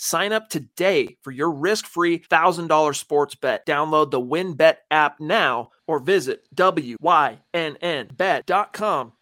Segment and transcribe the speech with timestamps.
[0.00, 3.66] Sign up today for your risk-free $1,000 sports bet.
[3.66, 7.42] Download the WynnBET app now or visit wynnbet.com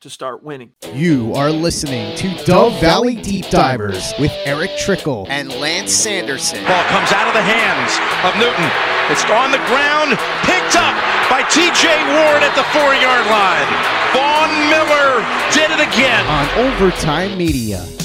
[0.02, 0.72] to start winning.
[0.93, 5.26] You are listening to Dove Valley Deep Divers with Erick Trickel.
[5.30, 6.62] and Lance Sanderson.
[6.66, 7.96] Ball comes out of the hands
[8.29, 8.71] of Newton.
[9.08, 10.11] It's on the ground,
[10.44, 10.93] picked up
[11.32, 13.64] by TJ Ward at the four yard line.
[14.13, 15.24] Von Miller
[15.57, 16.27] did it again.
[16.27, 17.96] on Overtime Media.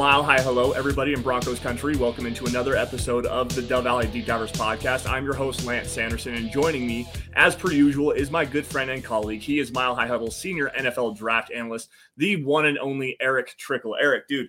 [0.00, 1.94] Mile high hello, everybody in Broncos country.
[1.94, 5.06] Welcome into another episode of the Dove Valley Deep Divers podcast.
[5.06, 8.88] I'm your host, Lance Sanderson, and joining me, as per usual, is my good friend
[8.88, 9.42] and colleague.
[9.42, 13.94] He is Mile High Huddle senior NFL draft analyst, the one and only Erick Trickel.
[14.00, 14.48] Erick, dude,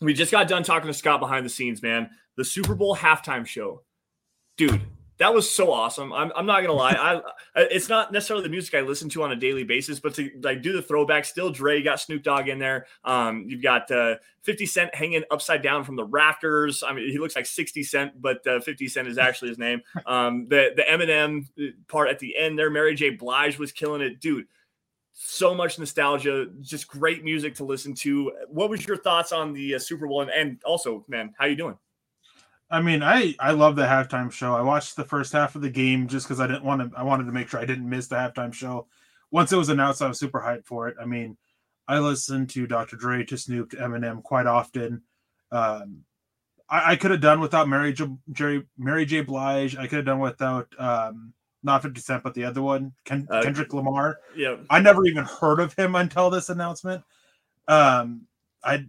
[0.00, 2.08] we just got done talking to Scott behind the scenes, man.
[2.38, 3.82] The Super Bowl halftime show,
[4.56, 4.80] dude.
[5.20, 6.14] That was so awesome.
[6.14, 6.92] I'm, I'm not gonna lie.
[6.92, 7.20] I
[7.54, 10.62] it's not necessarily the music I listen to on a daily basis, but to like
[10.62, 12.86] do the throwback, still Dre got Snoop Dogg in there.
[13.04, 16.82] Um, you've got uh, 50 Cent hanging upside down from the rafters.
[16.82, 19.82] I mean, he looks like 60 Cent, but uh, 50 Cent is actually his name.
[20.06, 21.46] Um, the the Eminem
[21.86, 23.10] part at the end there, Mary J.
[23.10, 24.46] Blige was killing it, dude.
[25.12, 28.32] So much nostalgia, just great music to listen to.
[28.48, 30.22] What was your thoughts on the uh, Super Bowl?
[30.22, 31.76] And, and also, man, how you doing?
[32.70, 34.54] I mean, I I love the halftime show.
[34.54, 36.96] I watched the first half of the game just because I didn't want to.
[36.98, 38.86] I wanted to make sure I didn't miss the halftime show.
[39.32, 40.96] Once it was announced, I was super hyped for it.
[41.00, 41.36] I mean,
[41.88, 42.96] I listen to Dr.
[42.96, 45.02] Dre, to Snoop, to Eminem quite often.
[45.50, 46.04] Um,
[46.68, 48.06] I, I could have done without Mary J.
[48.30, 49.22] Jerry, Mary J.
[49.22, 49.76] Blige.
[49.76, 51.32] I could have done without um,
[51.64, 54.18] not Fifty Cent, but the other one, Ken, Uh, Kendrick Lamar.
[54.36, 57.02] Yeah, I never even heard of him until this announcement.
[57.66, 58.26] Um,
[58.62, 58.86] I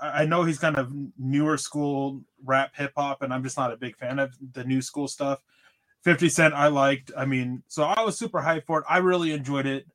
[0.00, 3.76] I know he's kind of newer school rap hip hop, and I'm just not a
[3.76, 5.40] big fan of the new school stuff.
[6.04, 7.10] 50 Cent, I liked.
[7.16, 8.84] I mean, so I was super hyped for it.
[8.88, 9.86] I really enjoyed it.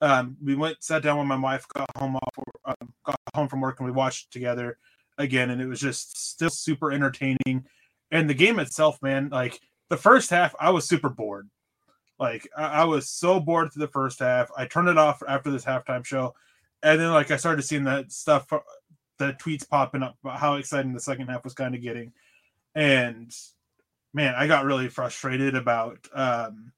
[0.00, 3.60] Um, we went, sat down when my wife got home off, um, got home from
[3.60, 4.78] work, and we watched together
[5.18, 7.66] again, and it was just still super entertaining.
[8.10, 9.60] And the game itself, man, like
[9.90, 11.48] the first half, I was super bored.
[12.18, 14.50] Like I, I was so bored through the first half.
[14.56, 16.34] I turned it off after this halftime show,
[16.82, 18.46] and then like I started seeing that stuff,
[19.20, 22.12] the tweets popping up about how exciting the second half was kind of getting,
[22.74, 23.32] and
[24.12, 26.72] man, I got really frustrated about um,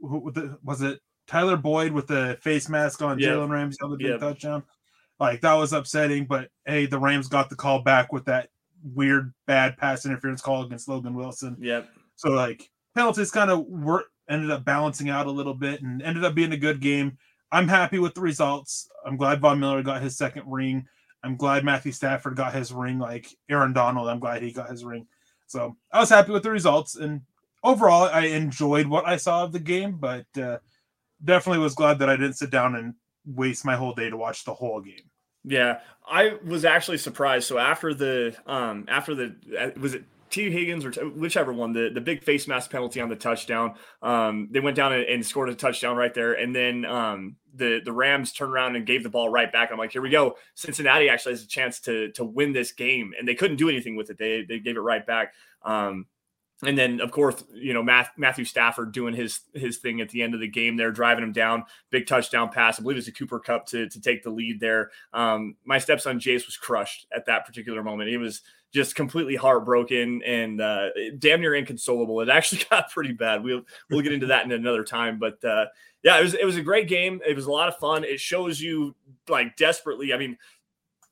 [0.00, 3.28] who, the, was it Tyler Boyd with the face mask on Yeah.
[3.30, 4.16] Jalen Ramsey on the big Yeah.
[4.18, 4.62] touchdown.
[5.18, 8.50] Like that was upsetting, but hey, the Rams got the call back with that
[8.94, 11.56] weird bad pass interference call against Logan Wilson.
[11.58, 11.82] yeah.
[12.16, 16.24] So like penalties kind of were ended up balancing out a little bit and ended
[16.24, 17.16] up being a good game.
[17.50, 18.88] I'm happy with the results.
[19.06, 20.86] I'm glad Von Miller got his second ring.
[21.24, 22.98] I'm glad Matthew Stafford got his ring.
[22.98, 25.06] Like Aaron Donald, I'm glad he got his ring.
[25.46, 27.22] So I was happy with the results and
[27.62, 30.58] overall I enjoyed what I saw of the game, but uh,
[31.24, 32.94] definitely was glad that I didn't sit down and
[33.26, 35.10] waste my whole day to watch the whole game.
[35.44, 37.46] Yeah, I was actually surprised.
[37.46, 41.72] So after the um after the uh, was it Tee Higgins or t- whichever one
[41.72, 45.24] the the big face mask penalty on the touchdown, um they went down and, and
[45.24, 49.04] scored a touchdown right there, and then um the the Rams turned around and gave
[49.04, 49.70] the ball right back.
[49.70, 50.36] I'm like, here we go.
[50.54, 53.94] Cincinnati actually has a chance to to win this game, and they couldn't do anything
[53.94, 54.18] with it.
[54.18, 55.34] They they gave it right back.
[55.62, 56.06] Um,
[56.66, 60.34] and then of course you know Matthew Stafford doing his his thing at the end
[60.34, 62.78] of the game there, driving him down, big touchdown pass.
[62.78, 64.90] I believe it's a Cooper Kupp to to take the lead there.
[65.12, 68.10] Um, my stepson Jace was crushed at that particular moment.
[68.10, 68.42] He was
[68.72, 70.88] just completely heartbroken and uh,
[71.18, 72.20] damn near inconsolable.
[72.20, 73.44] It actually got pretty bad.
[73.44, 75.66] We'll we'll get into that in another time, but uh,
[76.02, 77.20] yeah, it was it was a great game.
[77.26, 78.04] It was a lot of fun.
[78.04, 78.94] It shows you
[79.28, 80.12] like desperately.
[80.12, 80.36] I mean,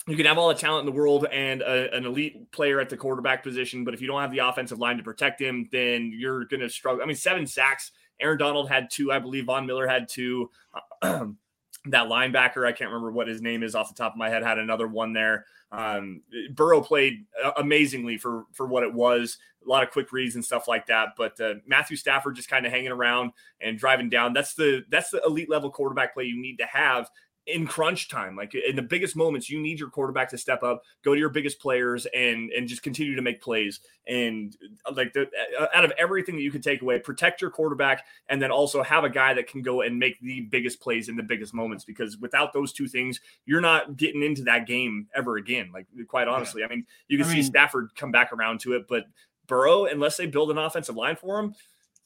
[0.09, 2.89] you can have all the talent in the world and a, an elite player at
[2.89, 6.13] the quarterback position, but if you don't have the offensive line to protect him, then
[6.15, 7.03] you're going to struggle.
[7.03, 7.93] I mean, seven sacks.
[8.21, 9.47] Aaron Donald had two, I believe.
[9.47, 10.51] Von Miller had two.
[11.03, 14.43] that linebacker, I can't remember what his name is off the top of my head,
[14.43, 15.47] had another one there.
[15.73, 17.25] Um, Burrow played
[17.57, 19.39] amazingly for for what it was.
[19.65, 21.11] A lot of quick reads and stuff like that.
[21.17, 24.33] But uh, Matthew Stafford just kind of hanging around and driving down.
[24.35, 27.09] That's the that's the elite level quarterback play you need to have
[27.47, 30.85] in crunch time like in the biggest moments you need your quarterback to step up
[31.05, 33.81] go to your biggest players and and just continue to make plays.
[34.07, 34.57] And
[34.95, 35.29] like the
[35.59, 38.83] uh, out of everything that you could take away protect your quarterback and then also
[38.83, 41.85] have a guy that can go and make the biggest plays in the biggest moments
[41.85, 46.29] because without those two things you're not getting into that game ever again like quite
[46.29, 46.63] honestly.
[46.65, 49.05] I mean you can I see mean- stafford come back around to it but
[49.47, 51.55] burrow unless they build an offensive line for him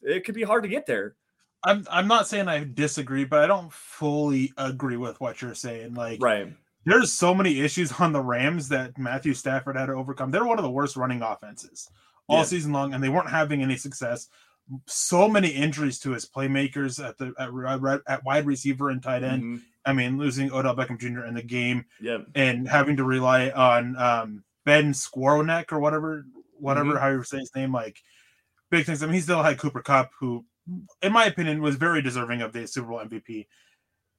[0.03, 1.15] it could be hard to get there
[1.67, 5.95] I'm I'm not saying I disagree, but I don't fully agree with what you're saying.
[5.95, 6.53] Like, Right.
[6.85, 10.31] there's so many issues on the Rams that Matthew Stafford had to overcome.
[10.31, 11.91] They're one of the worst running offenses
[12.29, 12.45] all Yeah.
[12.45, 14.29] season long, and they weren't having any success.
[14.87, 19.43] So many injuries to his playmakers at the at, at wide receiver and tight end.
[19.43, 19.63] Mhm.
[19.85, 21.25] I mean, losing Odell Beckham Jr.
[21.25, 22.27] in the game Yep.
[22.35, 26.27] and having to rely on um, Ben Skowronek or whatever,
[26.59, 27.01] whatever Mhm.
[27.01, 28.03] how you say his name, like
[28.71, 29.03] big things.
[29.03, 30.45] I mean, he still had Cooper Kupp, who,
[31.03, 33.47] in my opinion, was very deserving of the Super Bowl MVP.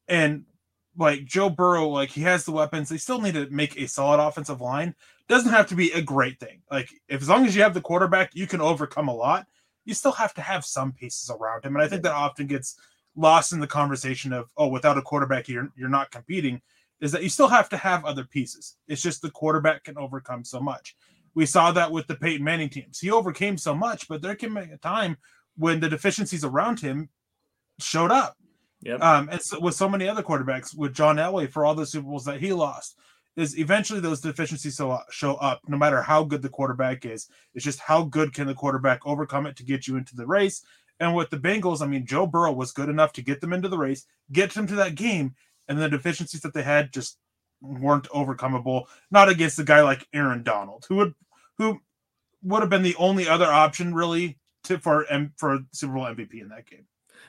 [0.08, 0.46] And
[0.98, 2.90] like Joe Burrow, like he has the weapons.
[2.90, 4.96] They still need to make a solid offensive line.
[5.28, 6.62] Doesn't have to be a great thing.
[6.72, 9.46] Like if as long as you have the quarterback, you can overcome a lot.
[9.86, 12.76] You still have to have some pieces around him, and I think that often gets
[13.16, 16.62] lost in the conversation of oh, without a quarterback, you're you're not competing.
[17.00, 18.76] Is that you still have to have other pieces.
[18.88, 20.96] It's just the quarterback can overcome so much.
[21.36, 23.00] We saw that with the Peyton Manning teams.
[23.00, 25.18] He overcame so much, but there came a time
[25.58, 27.10] when the deficiencies around him
[27.80, 28.38] showed up.
[28.82, 29.02] Yep.
[29.02, 32.08] Um, and so with so many other quarterbacks, with John Elway for all the Super
[32.08, 32.98] Bowls that he lost,
[33.36, 37.28] is eventually those deficiencies so, show up no matter how good the quarterback is.
[37.54, 40.64] It's just how good can the quarterback overcome it to get you into the race.
[41.00, 43.70] And with the Bengals, I mean, Joe Burrow was good enough to get them into
[43.70, 45.36] the race, get them to that game,
[45.68, 47.20] and the deficiencies that they had just
[47.62, 48.86] weren't overcomable.
[49.12, 51.14] Not against a guy like Aaron Donald, who would
[51.60, 51.80] who
[52.42, 54.38] would have been the only other option really
[54.68, 55.06] to for
[55.38, 56.86] for Super Bowl MVP in that game.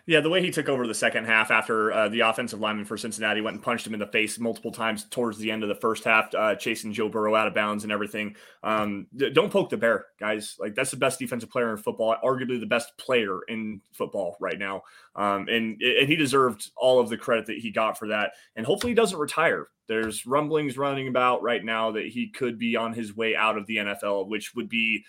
[0.06, 2.96] Yeah, the way he took over the second half after uh, the offensive lineman for
[2.96, 5.74] Cincinnati went and punched him in the face multiple times towards the end of the
[5.74, 8.34] first half, uh, chasing Joe Burrow out of bounds and everything.
[8.62, 10.56] Um, d- don't poke the bear, guys.
[10.58, 14.58] Like that's the best defensive player in football, arguably the best player in football right
[14.58, 14.82] now.
[15.14, 18.32] Um, and and he deserved all of the credit that he got for that.
[18.56, 19.68] And hopefully he doesn't retire.
[19.88, 23.66] There's rumblings running about right now that he could be on his way out of
[23.66, 25.04] the NFL, which would be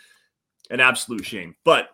[0.70, 1.56] an absolute shame.
[1.64, 1.90] But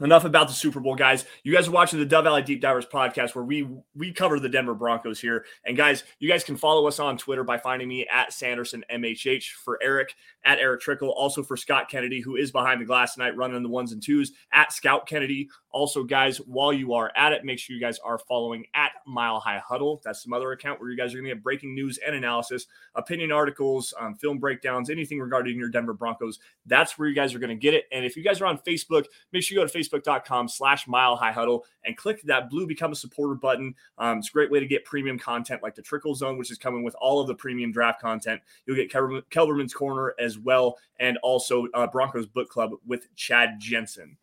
[0.00, 1.24] enough about the Super Bowl, guys.
[1.42, 4.48] You guys are watching the Dove Valley Deep Divers podcast where we we cover the
[4.48, 5.44] Denver Broncos here.
[5.64, 9.50] And guys, you guys can follow us on Twitter by finding me at Sanderson MHH
[9.52, 10.14] for Erick
[10.44, 13.68] at Erick Trickel, also for Scott Kennedy, who is behind the glass tonight, running the
[13.68, 15.48] ones and twos at Scout Kennedy.
[15.72, 19.38] Also, guys, while you are at it, make sure you guys are following at Mile
[19.38, 20.00] High Huddle.
[20.04, 22.66] That's some other account where you guys are going to get breaking news and analysis,
[22.94, 26.40] opinion articles, um, film breakdowns, anything regarding your Denver Broncos.
[26.66, 27.84] That's where you guys are going to get it.
[27.92, 31.14] And if you guys are on Facebook, make sure you go to facebook.com slash Mile
[31.14, 33.74] High Huddle and click that blue Become a Supporter button.
[33.98, 36.58] Um, it's a great way to get premium content like the Trickel Zone, which is
[36.58, 38.40] coming with all of the premium draft content.
[38.66, 43.56] You'll get Kelberman, Kelberman's Corner as well, and also uh, Broncos Book Club with Chad
[43.58, 44.16] Jensen.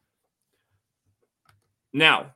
[1.94, 2.33] Now,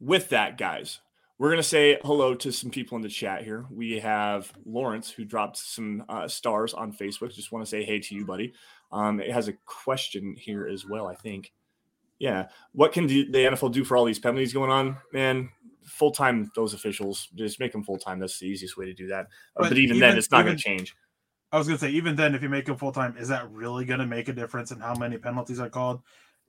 [0.00, 1.00] with that, guys,
[1.38, 3.66] we're going to say hello to some people in the chat here.
[3.70, 7.32] We have Lawrence, who dropped some uh, stars on Facebook.
[7.32, 8.52] Just want to say hey to you, buddy.
[8.90, 11.52] Um, it has a question here as well, I think.
[12.18, 12.48] Yeah.
[12.72, 14.96] What can the NFL do for all these penalties going on?
[15.12, 15.50] Man,
[15.84, 18.18] full time, those officials, just make them full time.
[18.18, 19.26] That's the easiest way to do that.
[19.56, 20.96] Uh, But but, even, then, it's not going to change.
[21.50, 23.84] I was gonna say, even then, if you make him full time, is that really
[23.84, 26.02] gonna make a difference in how many penalties are called?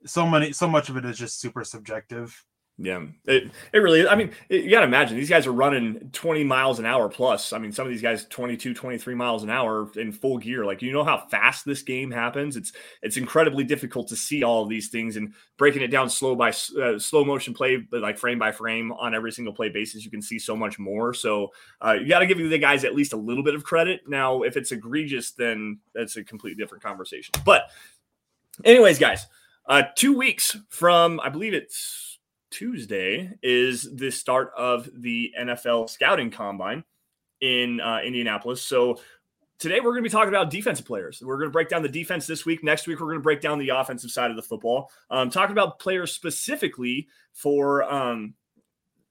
[0.04, 2.44] So many, so much of it is just super subjective.
[2.82, 4.06] Yeah, it, it really is.
[4.08, 7.10] I mean, it, you got to imagine these guys are running 20 miles an hour
[7.10, 7.52] plus.
[7.52, 10.64] I mean, some of these guys 22, 23 miles an hour in full gear.
[10.64, 12.56] Like, you know how fast this game happens?
[12.56, 12.72] It's
[13.02, 16.48] it's incredibly difficult to see all of these things and breaking it down slow by
[16.82, 20.10] uh, slow motion play, but like frame by frame on every single play basis, you
[20.10, 21.12] can see so much more.
[21.12, 21.52] So
[21.84, 24.08] uh, you got to give the guys at least a little bit of credit.
[24.08, 27.32] Now, if it's egregious, then that's a completely different conversation.
[27.44, 27.64] But,
[28.64, 29.26] anyways, guys,
[29.66, 32.09] uh, two weeks from I believe it's
[32.50, 36.84] Tuesday is the start of the NFL scouting combine
[37.40, 38.62] in uh, Indianapolis.
[38.62, 39.00] So
[39.58, 41.22] today we're going to be talking about defensive players.
[41.24, 42.64] We're going to break down the defense this week.
[42.64, 44.90] Next week we're going to break down the offensive side of the football.
[45.10, 48.34] Um, talking about players specifically for um,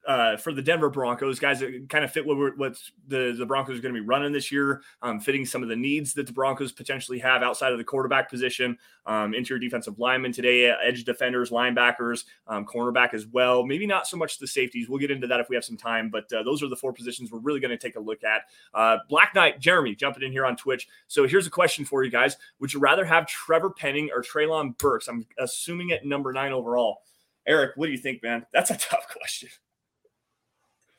[0.09, 2.75] uh, for the Denver Broncos, guys that kind of fit what, what
[3.07, 5.75] the, the Broncos are going to be running this year, um, fitting some of the
[5.75, 8.75] needs that the Broncos potentially have outside of the quarterback position,
[9.05, 13.63] um, interior defensive linemen today, edge defenders, linebackers, um, cornerback as well.
[13.63, 14.89] Maybe not so much the safeties.
[14.89, 16.91] We'll get into that if we have some time, but uh, those are the four
[16.91, 18.45] positions we're really going to take a look at.
[18.73, 20.87] Uh, Black Knight, Jeremy, jumping in here on Twitch.
[21.07, 22.35] So here's a question for you guys.
[22.61, 25.07] Would you rather have Trevor Penning or Treylon Burks?
[25.07, 27.03] I'm assuming at number nine overall.
[27.45, 28.47] Erick, what do you think, man?
[28.51, 29.49] That's a tough question.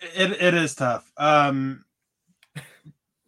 [0.00, 1.10] It it is tough.
[1.16, 1.84] Um,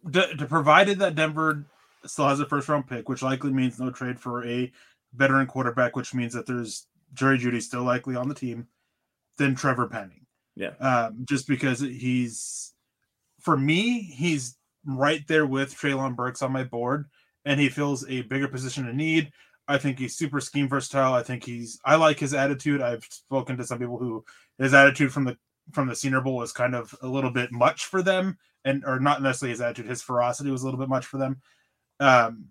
[0.09, 1.65] d- to provided that Denver
[2.05, 4.71] still has a first round pick, which likely means no trade for a
[5.13, 8.67] veteran quarterback, which means that there's Jerry Jeudy still likely on the team,
[9.37, 10.25] then Trevor Penning.
[10.55, 10.71] Yeah.
[10.79, 12.73] Um, just because he's
[13.39, 17.05] for me, he's right there with Treylon Burks on my board,
[17.45, 19.31] and he fills a bigger position of need.
[19.67, 21.13] I think he's super scheme versatile.
[21.13, 22.81] I think he's I like his attitude.
[22.81, 24.25] I've spoken to some people who
[24.57, 25.37] his attitude from the
[25.71, 28.99] from the Senior Bowl was kind of a little bit much for them, and or
[28.99, 31.41] not necessarily his attitude, his ferocity was a little bit much for them.
[31.99, 32.49] Um,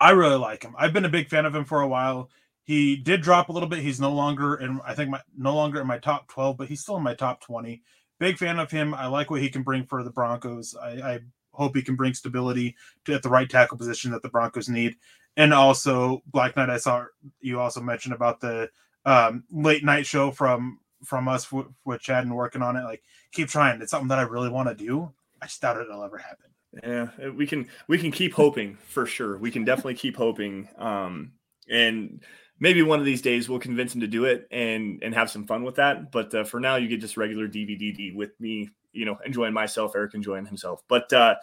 [0.00, 0.74] I really like him.
[0.78, 2.30] I've been a big fan of him for a while.
[2.64, 3.80] He did drop a little bit.
[3.80, 6.80] He's no longer in I think my no longer in my top 12, but he's
[6.80, 7.82] still in my top 20.
[8.18, 8.94] Big fan of him.
[8.94, 10.76] I like what he can bring for the Broncos.
[10.80, 11.18] I, I
[11.52, 14.96] hope he can bring stability to at the right tackle position that the Broncos need.
[15.36, 17.04] And also Black Knight, I saw
[17.40, 18.68] you also mentioned about the
[19.04, 22.84] um, late night show from from us w- with Chad and working on it.
[22.84, 23.02] Like,
[23.32, 23.80] keep trying.
[23.80, 25.12] It's something that I really want to do.
[25.42, 26.50] I just doubt it'll ever happen.
[26.84, 29.38] Yeah, we can we can keep hoping for sure.
[29.38, 30.68] We can definitely keep hoping.
[30.78, 31.32] Um,
[31.68, 32.22] and
[32.60, 35.46] maybe one of these days we'll convince him to do it and and have some
[35.46, 36.12] fun with that.
[36.12, 39.96] But uh, for now, you get just regular DVD with me, you know, enjoying myself,
[39.96, 40.82] Erick enjoying himself.
[40.86, 41.34] But uh,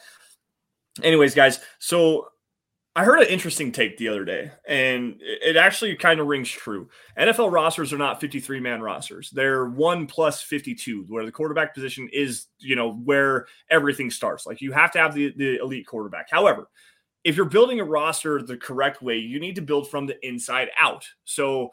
[1.04, 2.30] anyways, guys, so
[2.98, 6.90] I heard an interesting take the other day, and it actually kind of rings true.
[7.16, 9.30] NFL rosters are not 53 man rosters.
[9.30, 14.48] They're one plus 52, where the quarterback position is, you know, where everything starts.
[14.48, 16.28] Like you have to have the, the elite quarterback.
[16.32, 16.70] However,
[17.24, 20.70] if you're building a roster the correct way, you need to build from the inside
[20.80, 21.06] out.
[21.24, 21.70] So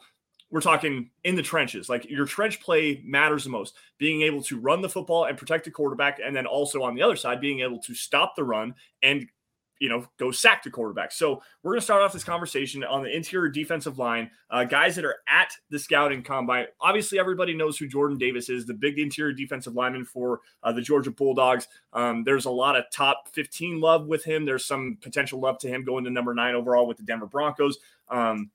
[0.51, 1.89] we're talking in the trenches.
[1.89, 3.73] Like your trench play matters the most.
[3.97, 7.01] Being able to run the football and protect the quarterback, and then also on the
[7.01, 9.27] other side, being able to stop the run and
[9.79, 11.11] you know, go sack the quarterback.
[11.11, 14.95] So we're going to start off this conversation on the interior defensive line, uh, guys
[14.95, 16.65] that are at the scouting combine.
[16.79, 20.81] Obviously, everybody knows who Jordan Davis is, the big interior defensive lineman for uh, the
[20.81, 21.67] Georgia Bulldogs.
[21.93, 24.45] Um, there's a lot of top 15 love with him.
[24.45, 27.77] There's some potential love to him going to number nine overall with the Denver Broncos.
[28.09, 28.51] Um,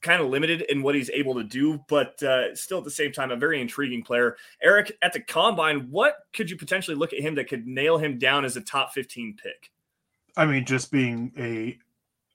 [0.00, 3.12] kind of limited in what he's able to do, but uh, still at the same
[3.12, 4.36] time, a very intriguing player.
[4.62, 8.18] Erick, at the combine, what could you potentially look at him that could nail him
[8.18, 9.70] down as a top 15 pick?
[10.38, 11.76] I mean, just being a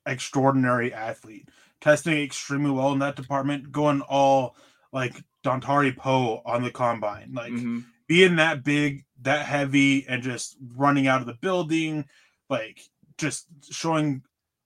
[0.05, 1.47] extraordinary athlete,
[1.79, 4.57] testing extremely well in that department, going all
[4.91, 7.79] like Dontari Poe on the combine, like mm-hmm.
[8.07, 12.03] being that big, that heavy, and just running out of the building,
[12.49, 12.81] like
[13.17, 14.21] just showing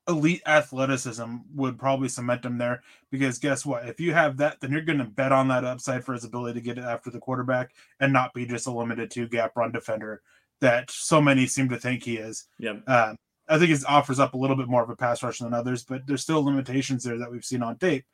[0.07, 2.81] elite athleticism would probably cement him there.
[3.11, 3.87] Because guess what?
[3.87, 6.59] If you have that then you're going to bet on that upside for his ability
[6.59, 9.71] to get it after the quarterback and not be just a limited two gap run
[9.71, 10.23] defender
[10.59, 12.45] that so many seem to think he is.
[12.57, 13.17] Yeah um,
[13.47, 15.83] I think it offers up a little bit more of a pass rush than others,
[15.83, 18.05] but there's still limitations there that we've seen on tape.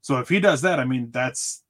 [0.00, 1.62] So if he does that, I mean, that's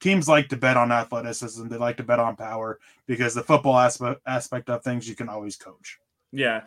[0.00, 1.68] teams like to bet on athleticism.
[1.68, 5.28] They like to bet on power because the football aspect aspect of things you can
[5.28, 5.98] always coach.
[6.32, 6.62] Yeah,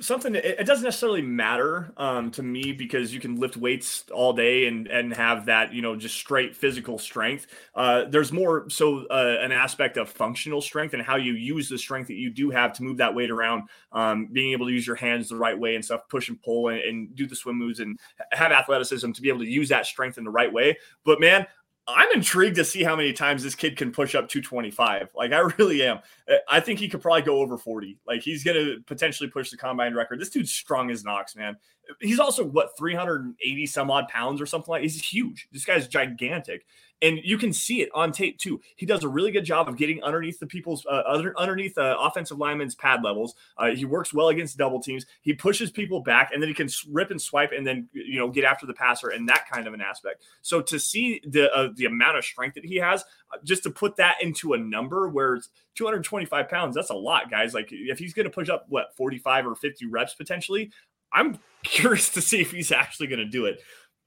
[0.00, 4.66] something it doesn't necessarily matter um, to me because you can lift weights all day
[4.66, 7.46] and and have that you know just straight physical strength.
[7.74, 11.78] Uh, there's more so uh, an aspect of functional strength and how you use the
[11.78, 13.62] strength that you do have to move that weight around
[13.92, 16.68] um, being able to use your hands the right way and stuff push and pull
[16.68, 17.96] and, and do the swim moves and
[18.32, 20.76] have athleticism to be able to use that strength in the right way.
[21.04, 21.46] But man
[21.88, 25.10] I'm intrigued to see how many times this kid can push up 225.
[25.14, 26.00] Like I really am.
[26.48, 27.98] I think he could probably go over 40.
[28.06, 30.20] Like he's to potentially push the combine record.
[30.20, 31.56] This dude's strong as Knox, man.
[32.00, 34.82] He's also what 380 some odd pounds or something like.
[34.82, 35.48] He's huge.
[35.52, 36.64] This guy's gigantic
[37.02, 38.60] and you can see it on tape too.
[38.76, 41.96] He does a really good job of getting underneath the people's uh, under, underneath uh,
[42.00, 43.34] offensive linemen's pad levels.
[43.58, 45.04] Uh, he works well against double teams.
[45.20, 48.30] He pushes people back, and then he can rip and swipe, and then you know
[48.30, 50.22] get after the passer and that kind of an aspect.
[50.42, 53.02] So to see the uh, the amount of strength that he has,
[53.32, 57.30] uh, just to put that into a number where it's 225 pounds, that's a lot,
[57.30, 57.52] guys.
[57.52, 60.70] Like if he's going to push up what 45 or 50 reps potentially,
[61.12, 63.60] I'm curious to see if he's actually going to do it.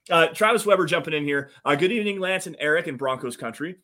[0.08, 1.50] Uh, Travis Weber jumping in here.
[1.64, 3.76] Uh, good evening, Lance and Erick in Broncos country.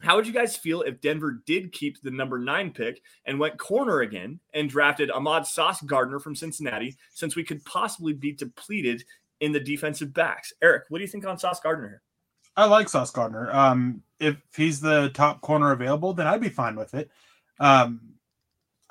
[0.00, 3.56] How would you guys feel if Denver did keep the number nine pick and went
[3.56, 9.04] corner again and drafted Ahmad Sauce Gardner from Cincinnati, since we could possibly be depleted
[9.40, 10.52] in the defensive backs?
[10.60, 12.02] Erick, what do you think on Sauce Gardner?
[12.56, 13.50] I like Sauce Gardner.
[13.52, 17.08] Um, if he's the top corner available, then I'd be fine with it.
[17.60, 18.00] Um,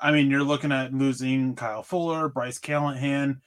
[0.00, 3.40] I mean, you're looking at losing Kyle Fuller, Bryce Callahan,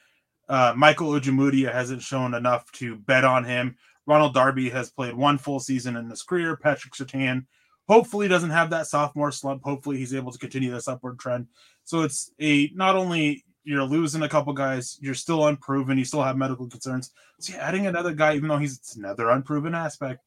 [0.48, 3.76] uh, Michael Ojemudia hasn't shown enough to bet on him.
[4.06, 6.56] Ronald Darby has played one full season in his career.
[6.56, 7.46] Patrick Surtain
[7.88, 9.64] hopefully doesn't have that sophomore slump.
[9.64, 11.48] Hopefully he's able to continue this upward trend.
[11.84, 16.22] So it's a not only you're losing a couple guys, you're still unproven, you still
[16.22, 17.12] have medical concerns.
[17.40, 20.22] So yeah, adding another guy, even though he's another unproven aspect,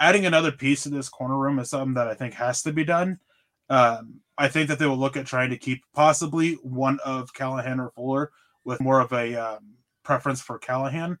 [0.00, 2.84] adding another piece to this corner room is something that I think has to be
[2.84, 3.20] done.
[3.68, 7.78] Um, I think that they will look at trying to keep possibly one of Callahan
[7.78, 8.32] or Fuller
[8.64, 11.18] with more of a um, preference for Callahan.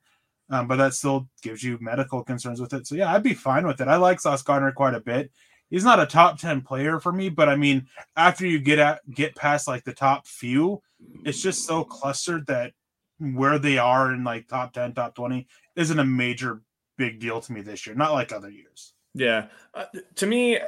[0.50, 2.86] Um, but that still gives you medical concerns with it.
[2.86, 3.88] So yeah, I'd be fine with it.
[3.88, 5.30] I like Sauce Gardner quite a bit.
[5.70, 9.00] He's not a top 10 player for me, but I mean, after you get at
[9.10, 10.82] get past like the top few,
[11.24, 12.72] it's just so clustered that
[13.18, 15.46] where they are in like top 10, top 20
[15.76, 16.60] isn't a major
[16.98, 18.92] big deal to me this year, not like other years.
[19.14, 19.46] Yeah.
[19.72, 20.58] Uh, to me,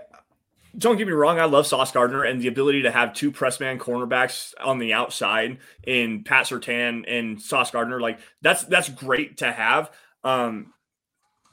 [0.76, 3.60] don't get me wrong, I love Sauce Gardner and the ability to have two press
[3.60, 8.00] man cornerbacks on the outside in Pat Surtain and Sauce Gardner.
[8.00, 9.90] Like that's that's great to have.
[10.22, 10.72] Um,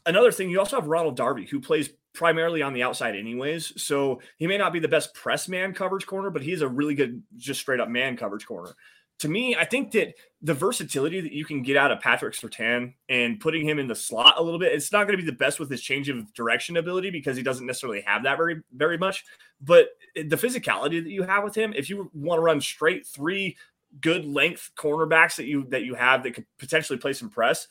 [0.05, 3.81] another thing, you also have Ronald Darby, who plays primarily on the outside anyways.
[3.81, 6.95] So he may not be the best press man coverage corner, but he's a really
[6.95, 8.75] good, just straight up man coverage corner.
[9.21, 12.95] To me, I think that the versatility that you can get out of Patrick Surtain
[13.07, 15.37] and putting him in the slot a little bit, it's not going to be the
[15.37, 18.97] best with his change of direction ability because he doesn't necessarily have that very, very
[18.97, 19.23] much.
[19.61, 23.57] But the physicality that you have with him, if you want to run straight three
[23.99, 27.67] good length cornerbacks that you that you have that could potentially play some press,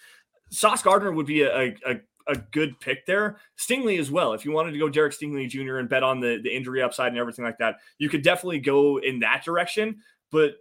[0.51, 3.39] Sauce Gardner would be a, a, a good pick there.
[3.59, 4.35] Stingley as well.
[4.35, 5.79] If you wanted to go Derek Stingley Jr.
[5.79, 8.99] and bet on the, the injury upside and everything like that, you could definitely go
[8.99, 9.97] in that direction.
[10.31, 10.55] But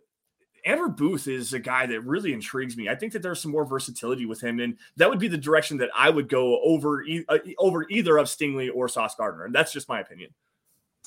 [0.66, 2.90] Andrew Booth is a guy that really intrigues me.
[2.90, 5.78] I think that there's some more versatility with him, and that would be the direction
[5.78, 9.72] that I would go over uh, over either of Stingley or Sauce Gardner, and that's
[9.72, 10.32] just my opinion.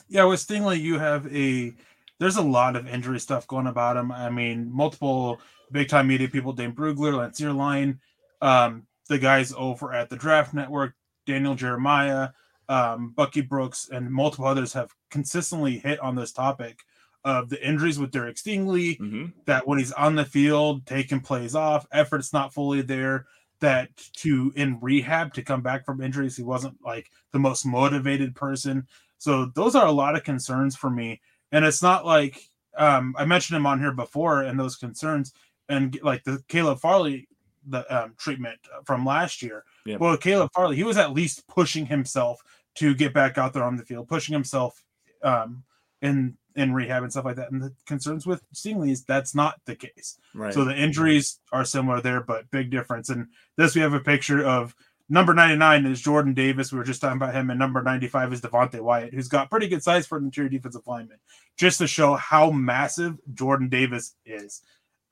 [0.09, 1.73] Yeah, with Stingley, you have a
[2.19, 4.13] there's a lot of injury stuff going about him.
[4.13, 5.41] I mean, multiple
[5.71, 7.99] big time media people, Dane Brugler, Lance Zierlein,
[8.41, 10.95] um, the guys over at the Draft Network,
[11.27, 12.31] Daniel Jeremiah,
[12.69, 16.81] um, Bucky Brooks, and multiple others have consistently hit on this topic
[17.25, 19.27] of the injuries with Derek Stingley, mm-hmm.
[19.47, 23.27] that when he's on the field, taking plays off, effort's not fully there,
[23.61, 28.35] that to in rehab to come back from injuries, he wasn't like the most motivated
[28.35, 28.87] person.
[29.19, 31.21] So those are a lot of concerns for me.
[31.53, 35.33] And it's not like um, I mentioned him on here before and those concerns
[35.69, 37.29] and like the Caleb Farley
[37.67, 39.65] the um, treatment from last year.
[39.87, 40.01] Yep.
[40.01, 42.41] Well, Caleb Farley, he was at least pushing himself
[42.77, 44.83] to get back out there on the field, pushing himself
[45.23, 45.63] um,
[46.01, 47.51] in in rehab and stuff like that.
[47.51, 50.19] And the concerns with Stingley is that's not the case.
[50.35, 50.53] Right.
[50.53, 53.09] So the injuries are similar there, but big difference.
[53.09, 54.75] And this we have a picture of
[55.09, 56.73] number 99 is Jordan Davis.
[56.73, 59.69] We were just talking about him, and number 95 is Devonte Wyatt, who's got pretty
[59.69, 61.19] good size for an interior defensive lineman,
[61.59, 64.63] just to show how massive Jordan Davis is.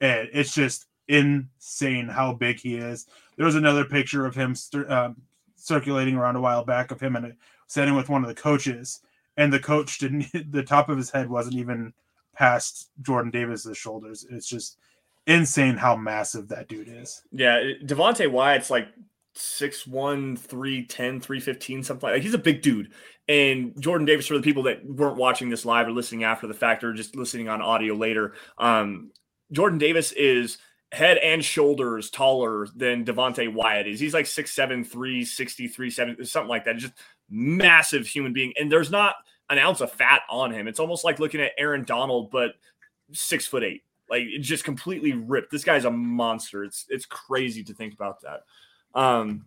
[0.01, 3.07] And it's just insane how big he is.
[3.37, 4.55] There was another picture of him
[4.89, 5.17] um,
[5.57, 7.35] circulating around a while back of him and
[7.67, 9.01] sitting with one of the coaches
[9.37, 11.93] and the coach didn't the top of his head wasn't even
[12.35, 14.27] past Jordan Davis's shoulders.
[14.31, 14.79] It's just
[15.27, 17.23] insane how massive that dude is.
[17.33, 18.89] Yeah, Devonte Wyatt's like
[19.37, 22.23] 6'1, 310, 315, something like that.
[22.23, 22.93] He's a big dude.
[23.29, 26.55] And Jordan Davis, for the people that weren't watching this live or listening after the
[26.55, 29.13] fact or just listening on audio later, um,
[29.53, 30.59] Jordan Davis is
[30.93, 34.01] head and shoulders taller than Devonte Wyatt is.
[34.01, 36.79] He's like 6'7, 360, 370, something like that.
[36.79, 36.95] Just
[37.29, 38.53] massive human being.
[38.59, 39.15] And there's not
[39.49, 40.69] an ounce of fat on him.
[40.69, 42.53] It's almost like looking at Aaron Donald, but
[43.13, 43.83] six foot eight.
[44.09, 45.53] Like just completely ripped.
[45.53, 46.65] This guy's a monster.
[46.65, 48.43] It's it's crazy to think about that.
[48.95, 49.45] Um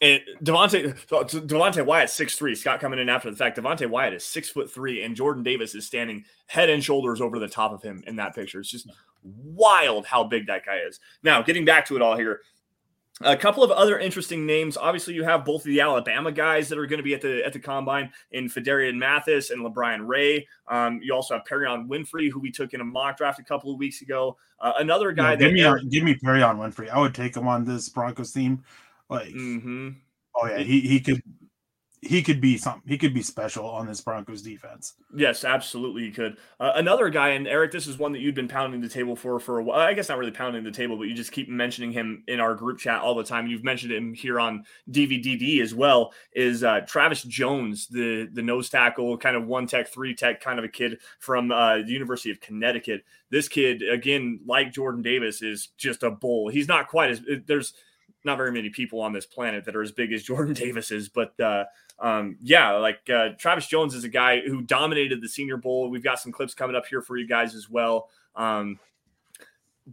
[0.00, 2.54] and Devonte Devonte Wyatt six three.
[2.54, 3.58] Scott coming in after the fact.
[3.58, 7.38] Devonte Wyatt is six foot three, and Jordan Davis is standing head and shoulders over
[7.38, 8.60] the top of him in that picture.
[8.60, 8.88] It's just
[9.22, 11.00] wild how big that guy is.
[11.22, 12.40] Now, getting back to it all here,
[13.22, 14.76] a couple of other interesting names.
[14.76, 17.44] Obviously, you have both of the Alabama guys that are going to be at the
[17.44, 20.46] at the combine in Phidarian Mathis and LaBryan Ray.
[20.68, 23.72] Um, you also have Perrion Winfrey, who we took in a mock draft a couple
[23.72, 24.36] of weeks ago.
[24.60, 25.34] Uh, another guy.
[25.36, 26.88] give me give me Perrion Winfrey.
[26.90, 28.62] I would take him on this Broncos team.
[29.08, 29.90] Like, mm-hmm.
[30.36, 31.22] oh yeah, he he could
[32.00, 32.82] he could be something.
[32.86, 34.94] He could be special on this Broncos defense.
[35.16, 36.36] Yes, absolutely, he could.
[36.60, 39.40] Uh, another guy, and Erick, this is one that you've been pounding the table for
[39.40, 39.80] for a while.
[39.80, 42.54] I guess not really pounding the table, but you just keep mentioning him in our
[42.54, 43.46] group chat all the time.
[43.46, 46.12] You've mentioned him here on DVDD as well.
[46.32, 50.58] Is uh, Travis Jones, the the nose tackle, kind of one tech, three tech, kind
[50.58, 53.02] of a kid from uh, the University of Connecticut.
[53.30, 56.48] This kid, again, like Jordan Davis, is just a bull.
[56.48, 57.74] He's not quite as there's
[58.24, 61.08] not very many people on this planet that are as big as Jordan Davis is,
[61.08, 61.64] but uh,
[61.98, 65.90] um, yeah, like uh, Travis Jones is a guy who dominated the Senior Bowl.
[65.90, 68.08] We've got some clips coming up here for you guys as well.
[68.36, 68.78] Um,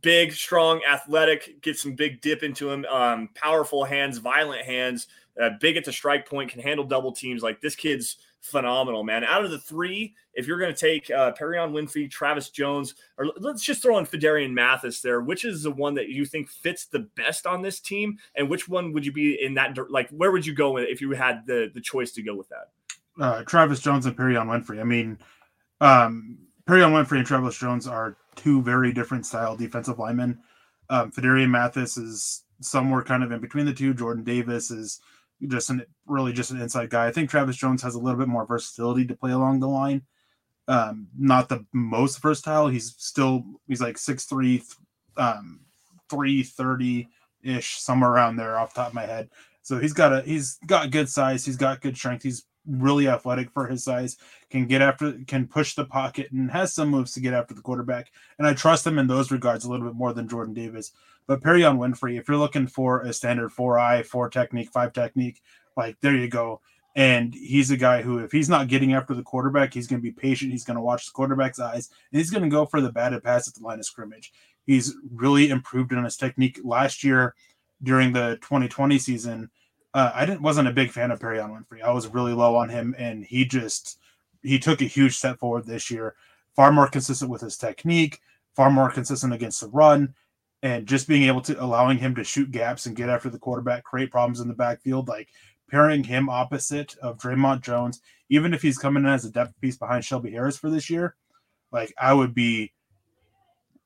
[0.01, 2.85] big, strong, athletic, get some big dip into him.
[2.85, 5.07] Um, powerful hands, violent hands,
[5.41, 7.41] uh, big at the strike point, can handle double teams.
[7.41, 9.23] Like this kid's phenomenal, man.
[9.23, 13.27] Out of the three, if you're going to take uh, Perrion Winfrey, Travis Jones, or
[13.37, 16.85] let's just throw in Phidarian Mathis there, which is the one that you think fits
[16.85, 19.77] the best on this team, and which one would you be in that?
[19.89, 22.69] Like, where would you go if you had the the choice to go with that?
[23.19, 24.79] Uh, Travis Jones and Perrion Winfrey.
[24.79, 25.17] I mean,
[25.81, 30.39] um, Perrion Winfrey and Travis Jones are two very different style defensive linemen.
[30.89, 33.93] Um, Phidarian Mathis is somewhere kind of in between the two.
[33.93, 35.01] Jordan Davis is
[35.47, 37.07] just an really just an inside guy.
[37.07, 40.03] I think Travis Jones has a little bit more versatility to play along the line.
[40.67, 42.67] Um, not the most versatile.
[42.67, 44.63] He's still he's like six three,
[45.17, 45.61] um,
[46.09, 47.07] 330
[47.43, 49.29] ish, somewhere around there off the top of my head.
[49.61, 53.51] So he's got a he's got good size, he's got good strength, he's really athletic
[53.51, 54.17] for his size,
[54.49, 57.61] can get after can push the pocket and has some moves to get after the
[57.61, 58.11] quarterback.
[58.37, 60.91] And I trust him in those regards a little bit more than Jordan Davis.
[61.27, 65.41] But Perrion Winfrey, if you're looking for a standard four eye, four technique, five technique,
[65.75, 66.61] like there you go.
[66.95, 70.03] And he's a guy who, if he's not getting after the quarterback, he's going to
[70.03, 70.51] be patient.
[70.51, 73.21] He's going to watch the quarterback's eyes, and he's going to go for the batted
[73.21, 74.31] pass at the line of scrimmage.
[74.65, 76.61] He's really improved in his technique.
[76.63, 77.35] Last year,
[77.83, 79.49] during the 2020 season,
[79.95, 81.81] uh, I didn't wasn't a big fan of Perrion Winfrey.
[81.81, 83.97] I was really low on him, and he just
[84.43, 86.15] he took a huge step forward this year.
[86.53, 88.19] Far more consistent with his technique,
[88.57, 90.13] far more consistent against the run,
[90.61, 93.85] and just being able to allowing him to shoot gaps and get after the quarterback,
[93.85, 95.07] create problems in the backfield.
[95.07, 95.29] Like
[95.71, 99.77] pairing him opposite of Dre'Mont Jones, even if he's coming in as a depth piece
[99.77, 101.15] behind Shelby Harris for this year,
[101.71, 102.73] like I would be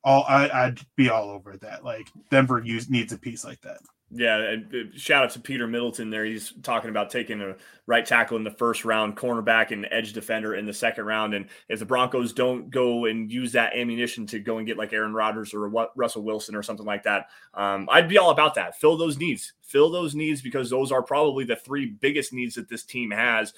[0.04, 1.84] all I, would be all over that.
[1.84, 3.80] Like Denver use, needs a piece like that.
[4.12, 6.26] Yeah, and uh, shout out to Peter Middleton there.
[6.26, 10.56] He's talking about taking a right tackle in the first round, cornerback and edge defender
[10.56, 11.36] in the second round.
[11.36, 14.94] And if the Broncos don't go and use that ammunition to go and get like
[14.94, 18.80] Aaron Rodgers or Russell Wilson or something like that, um, I'd be all about that.
[18.80, 22.68] Fill those needs, fill those needs because those are probably the three biggest needs that
[22.68, 23.54] this team has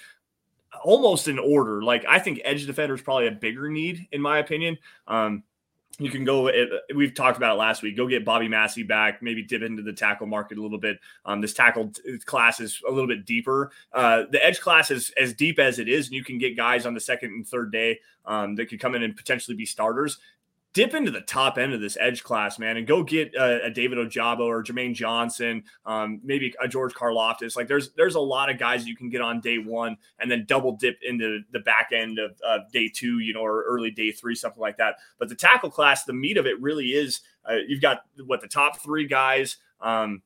[0.83, 1.81] almost in order.
[1.81, 4.77] Like I think edge defender is probably a bigger need in my opinion.
[5.07, 5.43] Um,
[6.01, 6.51] you can go.
[6.95, 7.95] We've talked about it last week.
[7.95, 9.21] Go get Bobby Massie back.
[9.21, 10.99] Maybe dip into the tackle market a little bit.
[11.25, 11.91] Um, this tackle
[12.25, 13.71] class is a little bit deeper.
[13.93, 16.87] Uh, the edge class is as deep as it is, and you can get guys
[16.87, 20.17] on the second and third day um, that could come in and potentially be starters
[20.73, 23.69] dip into the top end of this edge class, man, and go get a, a
[23.69, 27.55] David Ojabo or Jermaine Johnson, um, maybe a George Karlaftis.
[27.55, 30.45] Like there's there's a lot of guys you can get on day one and then
[30.47, 34.11] double dip into the back end of, of day two, you know, or early day
[34.11, 34.95] three, something like that.
[35.19, 38.47] But the tackle class, the meat of it really is uh, you've got what the
[38.47, 39.57] top three guys.
[39.81, 40.21] Um,